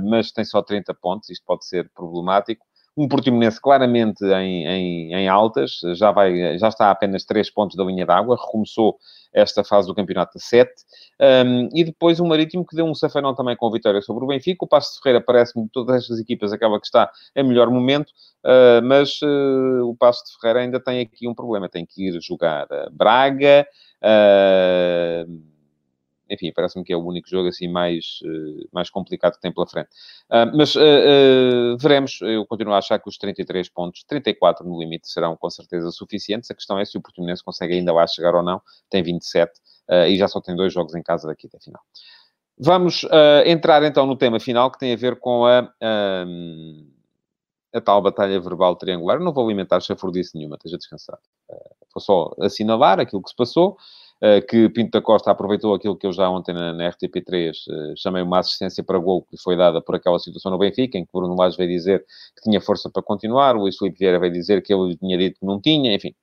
mas 0.09 0.33
tem 0.33 0.45
só 0.45 0.63
30 0.63 0.95
pontos, 0.95 1.29
isto 1.31 1.45
pode 1.47 1.67
ser 1.67 1.91
problemático. 1.95 2.65
Um 2.97 3.09
Portimonense 3.09 3.61
claramente 3.61 4.23
em, 4.25 4.67
em, 4.67 5.15
em, 5.15 5.29
altas, 5.29 5.81
já, 5.95 6.13
vai, 6.13 6.59
já 6.59 6.69
está 6.69 6.87
a 6.87 6.91
apenas 6.91 7.25
3 7.25 7.51
pontos 7.51 7.77
da 7.77 7.85
linha 7.85 8.05
d'água, 8.05 8.37
recomeçou 8.37 8.99
esta 9.33 9.65
fase 9.65 9.89
do 9.89 9.95
campeonato 9.95 10.37
a 10.37 10.41
7. 10.41 10.71
Um, 11.47 11.69
e 11.75 11.85
depois 11.85 12.21
o 12.21 12.27
Marítimo 12.27 12.67
que 12.67 12.77
deu 12.77 12.85
um 12.85 12.95
safanão 12.95 13.35
também 13.35 13.57
com 13.57 13.67
a 13.67 13.73
vitória 13.73 14.03
sobre 14.03 14.25
o 14.25 14.29
Benfica. 14.29 14.65
O 14.65 14.69
Passo 14.69 14.95
de 14.95 15.01
Ferreira 15.01 15.25
parece-me 15.25 15.65
de 15.65 15.71
todas 15.71 15.97
estas 15.97 16.19
equipas 16.19 16.53
aquela 16.53 16.79
que 16.79 16.87
está 16.87 17.11
em 17.35 17.43
melhor 17.43 17.71
momento, 17.71 18.11
uh, 18.45 18.83
mas 18.85 19.21
uh, 19.23 19.89
o 19.89 19.97
Passo 19.97 20.25
de 20.27 20.39
Ferreira 20.39 20.61
ainda 20.61 20.79
tem 20.79 21.01
aqui 21.01 21.27
um 21.27 21.35
problema. 21.35 21.69
Tem 21.69 21.87
que 21.87 22.09
ir 22.09 22.21
jogar 22.21 22.67
Braga. 22.93 23.67
Uh, 24.03 25.52
enfim, 26.33 26.51
parece-me 26.55 26.83
que 26.83 26.93
é 26.93 26.97
o 26.97 27.05
único 27.05 27.29
jogo 27.29 27.49
assim 27.49 27.69
mais, 27.69 28.21
uh, 28.23 28.69
mais 28.73 28.89
complicado 28.89 29.35
que 29.35 29.41
tem 29.41 29.53
pela 29.53 29.67
frente. 29.67 29.91
Uh, 30.31 30.57
mas 30.57 30.75
uh, 30.75 31.77
veremos, 31.79 32.21
eu 32.23 32.47
continuo 32.47 32.73
a 32.73 32.79
achar 32.79 32.99
que 32.99 33.09
os 33.09 33.19
33 33.19 33.69
pontos, 33.69 34.03
34 34.05 34.67
no 34.67 34.81
limite, 34.81 35.09
serão 35.09 35.37
com 35.37 35.51
certeza 35.51 35.91
suficientes. 35.91 36.51
A 36.51 36.55
questão 36.55 36.79
é 36.79 36.85
se 36.87 36.97
o 36.97 37.03
Portimonense 37.03 37.45
consegue 37.45 37.75
ainda 37.75 37.93
lá 37.93 38.07
chegar 38.07 38.35
ou 38.35 38.43
não. 38.43 38.63
Tem 38.89 39.03
27 39.03 39.53
e 40.09 40.17
já 40.17 40.27
só 40.27 40.41
tem 40.41 40.57
dois 40.57 40.73
jogos 40.73 40.95
em 40.95 41.03
casa 41.03 41.29
daqui 41.29 41.47
até 41.47 41.59
final. 41.61 41.83
Vamos 42.59 43.05
entrar 43.45 43.83
então 43.83 44.07
no 44.07 44.17
tema 44.17 44.41
final 44.41 44.71
que 44.71 44.79
tem 44.79 44.93
a 44.93 44.97
ver 44.97 45.19
com 45.19 45.45
a. 45.45 45.69
a 47.75 47.81
tal 47.81 48.01
batalha 48.01 48.41
verbal 48.41 48.77
triangular. 48.77 49.21
não 49.21 49.33
vou 49.33 49.45
alimentar 49.45 49.81
chafurdice 49.81 50.37
nenhuma, 50.37 50.57
esteja 50.57 50.79
descansado. 50.79 51.21
vou 51.93 52.01
só 52.01 52.35
assinalar 52.41 53.01
aquilo 53.01 53.23
que 53.23 53.31
se 53.31 53.37
passou. 53.37 53.77
Eh, 54.25 54.41
que 54.41 54.69
Pinto 54.69 54.93
da 54.93 55.03
Costa 55.03 55.33
aproveitou 55.33 55.75
aquilo 55.75 55.97
que 55.97 56.07
eu 56.07 56.13
já 56.13 56.31
ontem 56.31 56.53
na, 56.55 56.73
na 56.73 56.91
RTP3 56.93 57.51
eh, 57.51 57.95
chamei 57.97 58.23
uma 58.23 58.39
assistência 58.39 58.85
para 58.85 58.97
gol 58.97 59.23
que 59.23 59.37
foi 59.37 59.57
dada 59.57 59.83
por 59.83 59.97
aquela 59.97 60.17
situação 60.21 60.53
no 60.53 60.59
Benfica, 60.59 60.97
em 60.97 61.05
que 61.05 61.11
Bruno 61.13 61.35
Lage 61.35 61.57
veio 61.57 61.69
dizer 61.69 62.07
que 62.37 62.43
tinha 62.49 62.61
força 62.61 62.89
para 62.89 63.03
continuar, 63.03 63.57
o 63.57 63.63
Luís 63.63 63.77
Filipe 63.77 63.99
Vieira 63.99 64.21
veio 64.21 64.33
dizer 64.33 64.63
que 64.63 64.73
ele 64.73 64.97
tinha 64.97 65.19
dito 65.19 65.41
que 65.41 65.45
não 65.45 65.61
tinha, 65.61 65.93
enfim, 65.93 66.15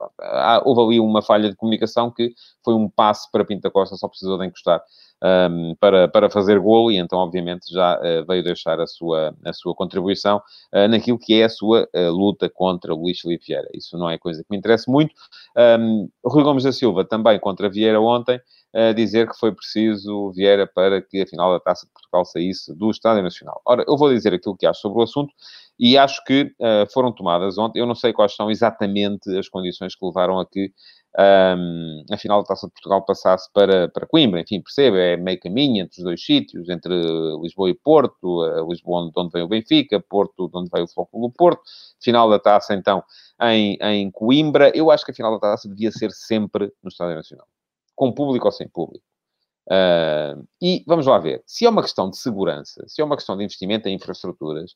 houve 0.63 0.81
ali 0.81 0.99
uma 1.01 1.21
falha 1.21 1.49
de 1.49 1.57
comunicação 1.57 2.09
que 2.09 2.33
foi 2.63 2.73
um 2.73 2.88
passe 2.88 3.29
para 3.29 3.43
Pinto 3.43 3.63
da 3.63 3.69
Costa, 3.69 3.97
só 3.97 4.07
precisou 4.07 4.38
de 4.38 4.45
encostar 4.45 4.81
um, 5.23 5.75
para, 5.79 6.08
para 6.08 6.29
fazer 6.29 6.60
golo 6.60 6.91
e 6.91 6.97
então, 6.97 7.19
obviamente, 7.19 7.71
já 7.71 7.97
uh, 7.97 8.25
veio 8.25 8.43
deixar 8.43 8.79
a 8.79 8.88
sua, 8.88 9.36
a 9.45 9.53
sua 9.53 9.75
contribuição 9.75 10.41
uh, 10.73 10.88
naquilo 10.88 11.19
que 11.19 11.41
é 11.41 11.45
a 11.45 11.49
sua 11.49 11.88
uh, 11.93 12.12
luta 12.12 12.49
contra 12.49 12.93
Luís 12.93 13.19
Filipe 13.19 13.45
Vieira. 13.47 13.67
Isso 13.73 13.97
não 13.97 14.10
é 14.10 14.17
coisa 14.17 14.43
que 14.43 14.47
me 14.49 14.58
interessa 14.58 14.89
muito. 14.89 15.13
Um, 15.58 16.10
Rui 16.25 16.43
Gomes 16.43 16.63
da 16.63 16.71
Silva 16.71 17.03
também 17.03 17.39
contra 17.39 17.69
Vieira 17.69 17.99
ontem, 17.99 18.39
a 18.73 18.93
dizer 18.93 19.27
que 19.27 19.38
foi 19.38 19.51
preciso 19.51 20.32
Vieira 20.32 20.67
para 20.67 21.01
que 21.01 21.21
a 21.21 21.25
final 21.27 21.51
da 21.51 21.60
Taça 21.60 21.88
de 21.88 21.91
Portugal 21.91 22.23
saísse 22.23 22.73
do 22.75 22.91
Estádio 22.91 23.23
Nacional. 23.23 23.60
Ora, 23.65 23.84
eu 23.88 23.97
vou 23.97 24.13
dizer 24.13 24.34
aquilo 24.34 24.55
que 24.55 24.65
acho 24.65 24.79
sobre 24.82 24.99
o 24.99 25.01
assunto 25.01 25.34
e 25.79 25.97
acho 25.97 26.23
que 26.25 26.53
uh, 26.60 26.91
foram 26.93 27.12
tomadas 27.12 27.58
ontem. 27.58 27.79
Eu 27.79 27.88
não 27.88 27.95
sei 27.95 28.13
quais 28.13 28.36
são 28.36 28.51
exatamente 28.51 29.36
as 29.38 29.47
condições 29.49 29.95
que 29.95 30.05
levaram 30.05 30.39
a 30.39 30.45
que 30.45 30.71
um, 31.17 32.04
a 32.12 32.17
final 32.17 32.41
da 32.41 32.50
Taça 32.50 32.67
de 32.67 32.74
Portugal 32.74 33.04
passasse 33.04 33.50
para, 33.52 33.89
para 33.89 34.06
Coimbra. 34.06 34.41
Enfim, 34.41 34.62
percebe, 34.62 34.98
é 34.98 35.17
meio 35.17 35.39
caminho 35.39 35.84
entre 35.84 35.98
os 35.98 36.04
dois 36.04 36.24
sítios, 36.24 36.69
entre 36.69 36.93
Lisboa 37.41 37.69
e 37.69 37.74
Porto, 37.74 38.43
Lisboa 38.69 39.10
de 39.12 39.19
onde 39.19 39.32
vem 39.32 39.43
o 39.43 39.48
Benfica, 39.48 40.00
Porto 40.00 40.48
de 40.50 40.58
onde 40.58 40.69
vem 40.72 40.84
o 40.84 40.88
Flóculo 40.88 41.28
do 41.28 41.34
Porto. 41.34 41.62
Final 42.00 42.30
da 42.30 42.39
Taça, 42.39 42.74
então, 42.74 43.04
em, 43.41 43.78
em 43.82 44.12
Coimbra. 44.12 44.72
Eu 44.76 44.91
acho 44.91 45.04
que 45.04 45.12
a 45.12 45.15
final 45.15 45.34
da 45.34 45.39
Taça 45.39 45.67
devia 45.67 45.91
ser 45.91 46.12
sempre 46.12 46.72
no 46.84 46.89
Estádio 46.89 47.15
Nacional. 47.15 47.48
Com 47.95 48.12
público 48.13 48.45
ou 48.45 48.52
sem 48.52 48.67
público. 48.67 49.04
Uh, 49.67 50.48
e 50.60 50.84
vamos 50.88 51.06
lá 51.06 51.19
ver. 51.19 51.43
Se 51.45 51.65
é 51.65 51.69
uma 51.69 51.84
questão 51.84 52.10
de 52.10 52.17
segurança, 52.17 52.84
se 52.88 53.02
é 53.02 53.06
uma 53.06 53.15
questão 53.15 53.38
de 53.38 53.43
investimento 53.43 53.88
em 53.88 53.95
infraestruturas, 53.95 54.74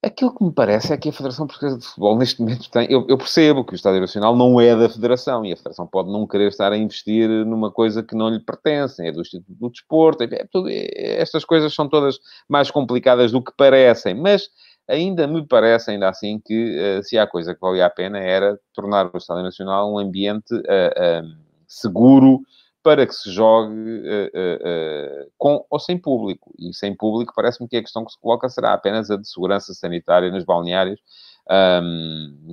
Aquilo 0.00 0.32
que 0.32 0.44
me 0.44 0.52
parece 0.52 0.92
é 0.92 0.96
que 0.96 1.08
a 1.08 1.12
Federação 1.12 1.48
Portuguesa 1.48 1.76
de 1.76 1.84
Futebol, 1.84 2.16
neste 2.16 2.40
momento, 2.40 2.70
tem. 2.70 2.86
Eu, 2.88 3.04
eu, 3.08 3.18
percebo 3.18 3.64
que 3.64 3.72
o 3.72 3.74
Estádio 3.74 4.00
Nacional 4.00 4.36
não 4.36 4.60
é 4.60 4.76
da 4.76 4.88
Federação 4.88 5.44
e 5.44 5.52
a 5.52 5.56
Federação 5.56 5.88
pode 5.88 6.08
não 6.08 6.24
querer 6.24 6.48
estar 6.48 6.70
a 6.70 6.76
investir 6.76 7.28
numa 7.28 7.72
coisa 7.72 8.00
que 8.00 8.14
não 8.14 8.28
lhe 8.28 8.38
pertence, 8.38 9.04
é 9.04 9.10
do 9.10 9.20
Instituto 9.20 9.52
do 9.58 9.68
Desporto, 9.68 10.22
é, 10.22 10.46
tudo, 10.52 10.68
é, 10.70 10.86
estas 11.20 11.44
coisas 11.44 11.74
são 11.74 11.88
todas 11.88 12.20
mais 12.48 12.70
complicadas 12.70 13.32
do 13.32 13.42
que 13.42 13.50
parecem, 13.56 14.14
mas 14.14 14.48
ainda 14.86 15.26
me 15.26 15.44
parece, 15.44 15.90
ainda 15.90 16.08
assim, 16.08 16.40
que 16.44 16.78
uh, 16.78 17.02
se 17.02 17.18
há 17.18 17.26
coisa 17.26 17.52
que 17.52 17.60
valia 17.60 17.86
a 17.86 17.90
pena 17.90 18.18
era 18.18 18.56
tornar 18.72 19.10
o 19.12 19.18
Estádio 19.18 19.42
Nacional 19.42 19.92
um 19.92 19.98
ambiente 19.98 20.54
uh, 20.54 20.58
uh, 20.58 21.36
seguro 21.66 22.40
para 22.88 23.06
que 23.06 23.14
se 23.14 23.30
jogue 23.30 23.74
uh, 23.74 24.30
uh, 24.34 25.30
com 25.36 25.62
ou 25.68 25.78
sem 25.78 25.98
público. 25.98 26.54
E 26.58 26.72
sem 26.72 26.96
público, 26.96 27.34
parece-me 27.36 27.68
que 27.68 27.76
a 27.76 27.82
questão 27.82 28.02
que 28.02 28.12
se 28.12 28.18
coloca 28.18 28.48
será 28.48 28.72
apenas 28.72 29.10
a 29.10 29.16
de 29.18 29.28
segurança 29.28 29.74
sanitária 29.74 30.30
nos 30.30 30.42
balneários. 30.42 30.98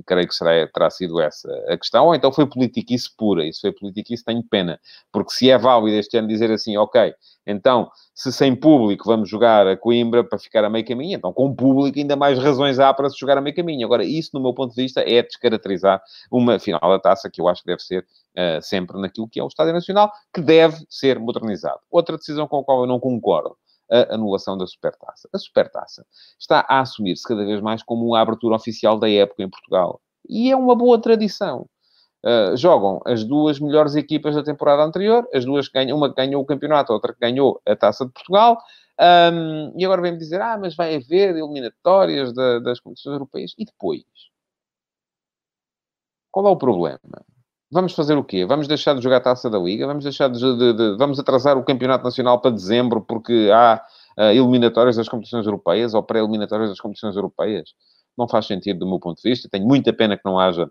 Creio 0.06 0.28
que 0.28 0.34
será, 0.34 0.66
terá 0.68 0.90
sido 0.90 1.20
essa 1.20 1.48
a 1.68 1.76
questão. 1.76 2.06
Ou 2.06 2.14
então 2.14 2.32
foi 2.32 2.46
politiquice 2.46 3.10
pura. 3.16 3.44
Isso 3.44 3.60
foi 3.60 3.72
politiquice, 3.72 4.24
tenho 4.24 4.42
pena. 4.42 4.80
Porque 5.12 5.32
se 5.32 5.50
é 5.50 5.58
válido 5.58 5.96
este 5.96 6.16
ano 6.16 6.28
dizer 6.28 6.50
assim, 6.50 6.76
ok, 6.76 7.14
então, 7.46 7.88
se 8.12 8.32
sem 8.32 8.56
público 8.56 9.04
vamos 9.06 9.28
jogar 9.28 9.68
a 9.68 9.76
Coimbra 9.76 10.24
para 10.24 10.38
ficar 10.38 10.64
a 10.64 10.70
meio 10.70 10.84
caminho, 10.84 11.16
então 11.16 11.32
com 11.32 11.54
público 11.54 11.98
ainda 11.98 12.16
mais 12.16 12.38
razões 12.38 12.80
há 12.80 12.92
para 12.92 13.08
se 13.08 13.16
jogar 13.18 13.38
a 13.38 13.40
meio 13.40 13.54
caminho. 13.54 13.86
Agora, 13.86 14.04
isso, 14.04 14.30
no 14.34 14.40
meu 14.40 14.52
ponto 14.52 14.74
de 14.74 14.82
vista, 14.82 15.00
é 15.02 15.22
descaracterizar 15.22 16.02
uma 16.30 16.58
final 16.58 16.80
da 16.82 16.98
taça 16.98 17.30
que 17.30 17.40
eu 17.40 17.48
acho 17.48 17.62
que 17.62 17.68
deve 17.68 17.82
ser 17.82 18.04
uh, 18.36 18.60
sempre 18.60 19.00
naquilo 19.00 19.28
que 19.28 19.38
é 19.38 19.44
o 19.44 19.46
Estádio 19.46 19.72
Nacional, 19.72 20.10
que 20.34 20.40
deve 20.40 20.84
ser 20.88 21.20
modernizado. 21.20 21.78
Outra 21.88 22.16
decisão 22.16 22.48
com 22.48 22.58
a 22.58 22.64
qual 22.64 22.80
eu 22.80 22.86
não 22.86 22.98
concordo 22.98 23.56
a 23.90 24.14
anulação 24.14 24.56
da 24.56 24.66
Supertaça. 24.66 25.28
A 25.32 25.38
Supertaça 25.38 26.06
está 26.38 26.64
a 26.68 26.80
assumir-se 26.80 27.22
cada 27.22 27.44
vez 27.44 27.60
mais 27.60 27.82
como 27.82 28.06
uma 28.06 28.20
abertura 28.20 28.56
oficial 28.56 28.98
da 28.98 29.10
época 29.10 29.42
em 29.42 29.50
Portugal. 29.50 30.00
E 30.28 30.50
é 30.50 30.56
uma 30.56 30.74
boa 30.74 31.00
tradição. 31.00 31.68
Uh, 32.24 32.56
jogam 32.56 33.00
as 33.06 33.22
duas 33.22 33.60
melhores 33.60 33.94
equipas 33.94 34.34
da 34.34 34.42
temporada 34.42 34.82
anterior, 34.82 35.28
as 35.32 35.44
duas 35.44 35.68
ganham, 35.68 35.96
uma 35.96 36.12
ganhou 36.12 36.42
o 36.42 36.46
campeonato, 36.46 36.92
outra 36.92 37.14
ganhou 37.20 37.60
a 37.64 37.76
Taça 37.76 38.04
de 38.04 38.12
Portugal, 38.12 38.58
um, 38.98 39.72
e 39.78 39.84
agora 39.84 40.02
vem-me 40.02 40.18
dizer, 40.18 40.40
ah, 40.40 40.58
mas 40.58 40.74
vai 40.74 40.96
haver 40.96 41.36
eliminatórias 41.36 42.32
da, 42.32 42.58
das 42.58 42.80
competições 42.80 43.12
europeias, 43.12 43.54
e 43.56 43.64
depois? 43.64 44.02
Qual 46.32 46.46
é 46.46 46.50
o 46.50 46.56
problema? 46.56 46.98
Vamos 47.70 47.94
fazer 47.94 48.16
o 48.16 48.22
quê? 48.22 48.46
Vamos 48.46 48.68
deixar 48.68 48.94
de 48.94 49.02
jogar 49.02 49.16
a 49.16 49.20
Taça 49.20 49.50
da 49.50 49.58
Liga? 49.58 49.86
Vamos 49.86 50.04
deixar 50.04 50.28
de, 50.28 50.38
de, 50.38 50.72
de 50.72 50.96
vamos 50.96 51.18
atrasar 51.18 51.58
o 51.58 51.64
Campeonato 51.64 52.04
Nacional 52.04 52.40
para 52.40 52.52
dezembro 52.52 53.00
porque 53.00 53.50
há 53.52 53.84
uh, 54.16 54.22
eliminatórias 54.30 54.96
das 54.96 55.08
competições 55.08 55.46
europeias 55.46 55.92
ou 55.92 56.02
pré-eliminatórias 56.02 56.70
das 56.70 56.80
competições 56.80 57.16
europeias? 57.16 57.70
Não 58.16 58.28
faz 58.28 58.46
sentido 58.46 58.78
do 58.80 58.86
meu 58.86 59.00
ponto 59.00 59.20
de 59.20 59.28
vista. 59.28 59.48
Tenho 59.50 59.66
muita 59.66 59.92
pena 59.92 60.16
que 60.16 60.22
não 60.24 60.38
haja 60.38 60.70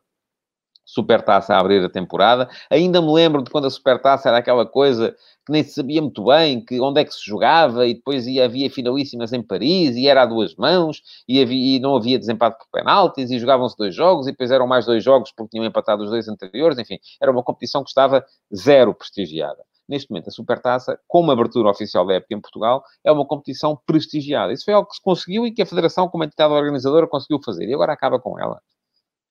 Supertaça 0.86 1.56
a 1.56 1.60
abrir 1.60 1.84
a 1.84 1.90
temporada. 1.90 2.48
Ainda 2.70 3.02
me 3.02 3.12
lembro 3.12 3.42
de 3.42 3.50
quando 3.50 3.66
a 3.66 3.70
Supertaça 3.72 4.30
era 4.30 4.38
aquela 4.38 4.68
coisa 4.68 5.16
que 5.46 5.52
nem 5.52 5.64
se 5.64 5.72
sabia 5.72 6.02
muito 6.02 6.26
bem 6.26 6.64
que 6.64 6.80
onde 6.80 7.02
é 7.02 7.06
que 7.06 7.14
se 7.14 7.26
jogava 7.26 7.88
e 7.88 7.96
depois 7.96 8.28
ia, 8.28 8.46
havia 8.46 8.70
finalíssimas 8.70 9.34
em 9.34 9.42
Paris 9.42 9.96
e 9.96 10.08
era 10.08 10.22
a 10.22 10.26
duas 10.26 10.56
mãos 10.56 11.02
e, 11.28 11.42
havia, 11.42 11.78
e 11.78 11.80
não 11.80 11.96
havia 11.96 12.20
desempate 12.20 12.58
por 12.60 12.68
penaltis 12.72 13.32
e 13.32 13.40
jogavam-se 13.40 13.76
dois 13.76 13.96
jogos 13.96 14.28
e 14.28 14.32
depois 14.32 14.52
eram 14.52 14.68
mais 14.68 14.86
dois 14.86 15.04
jogos 15.04 15.32
porque 15.36 15.52
tinham 15.52 15.66
empatado 15.66 16.04
os 16.04 16.10
dois 16.12 16.28
anteriores. 16.28 16.78
Enfim, 16.78 17.00
era 17.22 17.32
uma 17.32 17.44
competição 17.44 17.84
que 17.84 17.90
estava 17.90 18.24
zero 18.56 18.94
prestigiada. 18.94 19.64
Neste 19.88 20.10
momento, 20.10 20.30
a 20.30 20.32
Supertaça, 20.32 21.00
como 21.08 21.32
abertura 21.32 21.70
oficial 21.70 22.06
da 22.08 22.16
época 22.16 22.34
em 22.34 22.42
Portugal, 22.42 22.84
é 23.04 23.12
uma 23.12 23.26
competição 23.26 23.80
prestigiada. 23.86 24.52
Isso 24.52 24.66
foi 24.66 24.74
algo 24.74 24.90
que 24.90 24.96
se 24.96 25.02
conseguiu 25.02 25.46
e 25.46 25.52
que 25.52 25.62
a 25.62 25.66
Federação, 25.66 26.08
como 26.10 26.24
entidade 26.24 26.54
organizadora, 26.54 27.08
conseguiu 27.08 27.40
fazer. 27.44 27.70
E 27.70 27.74
agora 27.74 27.94
acaba 27.94 28.20
com 28.20 28.40
ela. 28.40 28.60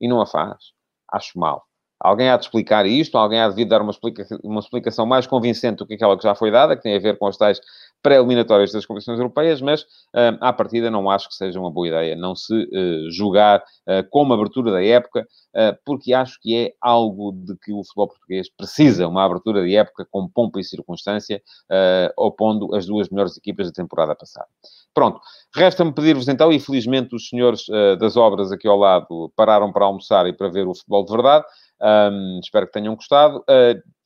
E 0.00 0.06
não 0.08 0.20
a 0.20 0.26
faz 0.26 0.74
acho 1.14 1.38
mal. 1.38 1.62
Alguém 2.00 2.28
há 2.28 2.36
de 2.36 2.44
explicar 2.44 2.84
isto, 2.86 3.16
alguém 3.16 3.40
há 3.40 3.48
de 3.48 3.54
vir 3.54 3.64
dar 3.64 3.80
uma, 3.80 3.90
explica 3.90 4.26
uma 4.42 4.60
explicação 4.60 5.06
mais 5.06 5.26
convincente 5.26 5.78
do 5.78 5.86
que 5.86 5.94
aquela 5.94 6.16
que 6.16 6.22
já 6.22 6.34
foi 6.34 6.50
dada, 6.50 6.76
que 6.76 6.82
tem 6.82 6.94
a 6.94 7.00
ver 7.00 7.16
com 7.18 7.26
as 7.26 7.36
tais 7.36 7.60
pré-eliminatórias 8.04 8.70
das 8.70 8.84
competições 8.84 9.18
europeias, 9.18 9.62
mas 9.62 9.80
uh, 9.82 10.36
à 10.42 10.52
partida 10.52 10.90
não 10.90 11.08
acho 11.08 11.26
que 11.26 11.34
seja 11.34 11.58
uma 11.58 11.70
boa 11.70 11.88
ideia 11.88 12.14
não 12.14 12.36
se 12.36 12.52
uh, 12.52 13.10
jogar 13.10 13.60
uh, 13.60 14.06
como 14.10 14.34
abertura 14.34 14.70
da 14.70 14.84
época, 14.84 15.26
porque 15.86 16.12
acho 16.12 16.36
que 16.42 16.56
é 16.56 16.72
algo 16.80 17.30
de 17.30 17.56
que 17.58 17.72
o 17.72 17.84
futebol 17.84 18.08
português 18.08 18.50
precisa, 18.50 19.06
uma 19.06 19.24
abertura 19.24 19.62
de 19.62 19.76
época 19.76 20.04
com 20.10 20.28
pompa 20.28 20.58
e 20.58 20.64
circunstância, 20.64 21.40
opondo 22.16 22.74
as 22.74 22.86
duas 22.86 23.08
melhores 23.08 23.36
equipas 23.36 23.68
da 23.68 23.72
temporada 23.72 24.16
passada. 24.16 24.48
Pronto, 24.92 25.20
resta-me 25.54 25.92
pedir-vos 25.92 26.26
então, 26.26 26.50
e 26.50 26.58
felizmente 26.58 27.14
os 27.14 27.28
senhores 27.28 27.66
das 28.00 28.16
obras 28.16 28.50
aqui 28.50 28.66
ao 28.66 28.76
lado 28.76 29.32
pararam 29.36 29.72
para 29.72 29.84
almoçar 29.84 30.26
e 30.26 30.32
para 30.32 30.48
ver 30.48 30.66
o 30.66 30.74
futebol 30.74 31.04
de 31.04 31.12
verdade, 31.12 31.44
um, 31.80 32.40
espero 32.42 32.66
que 32.66 32.72
tenham 32.72 32.96
gostado 32.96 33.44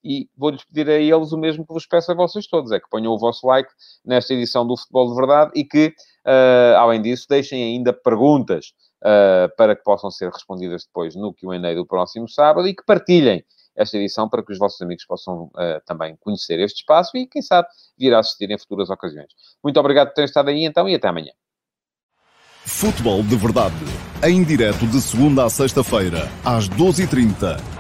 e 0.09 0.27
vou-lhes 0.35 0.65
pedir 0.65 0.89
a 0.89 0.95
eles 0.95 1.33
o 1.33 1.37
mesmo 1.37 1.67
que 1.67 1.73
vos 1.73 1.87
peço 1.87 2.11
a 2.11 2.15
vocês 2.15 2.47
todos, 2.47 2.73
é 2.73 2.81
que 2.81 2.89
ponham 2.89 3.13
o 3.13 3.19
vosso 3.19 3.47
like 3.47 3.69
nesta 4.03 4.33
edição 4.33 4.67
do 4.67 4.75
Futebol 4.75 5.11
de 5.11 5.15
Verdade 5.15 5.53
e 5.55 5.65
que, 5.65 5.89
uh, 6.27 6.79
além 6.79 7.03
disso, 7.03 7.27
deixem 7.29 7.63
ainda 7.63 7.93
perguntas 7.93 8.73
uh, 9.03 9.55
para 9.59 9.77
que 9.77 9.83
possam 9.83 10.11
ser 10.11 10.31
respondidas 10.31 10.87
depois 10.87 11.15
no 11.15 11.35
Q&A 11.35 11.75
do 11.75 11.85
próximo 11.85 12.27
sábado 12.27 12.67
e 12.67 12.75
que 12.75 12.83
partilhem 12.87 13.45
esta 13.77 13.99
edição 13.99 14.31
para 14.31 14.43
que 14.43 14.51
os 14.51 14.59
vossos 14.59 14.81
amigos 14.81 15.05
possam 15.05 15.45
uh, 15.45 15.81
também 15.85 16.17
conhecer 16.21 16.59
este 16.59 16.79
espaço 16.79 17.15
e, 17.15 17.27
quem 17.27 17.43
sabe, 17.43 17.69
vir 17.99 18.15
a 18.15 18.21
assistir 18.21 18.51
em 18.51 18.59
futuras 18.59 18.89
ocasiões. 18.89 19.29
Muito 19.63 19.79
obrigado 19.79 20.09
por 20.09 20.15
terem 20.15 20.27
estado 20.27 20.49
aí, 20.49 20.65
então, 20.65 20.89
e 20.89 20.95
até 20.95 21.07
amanhã. 21.09 21.33
Futebol 22.65 23.23
de 23.23 23.37
Verdade, 23.37 23.77
em 24.25 24.43
direto 24.43 24.87
de 24.87 25.01
segunda 25.01 25.45
a 25.45 25.51
sexta-feira, 25.51 26.29
às 26.45 26.69
12h30 26.69 27.78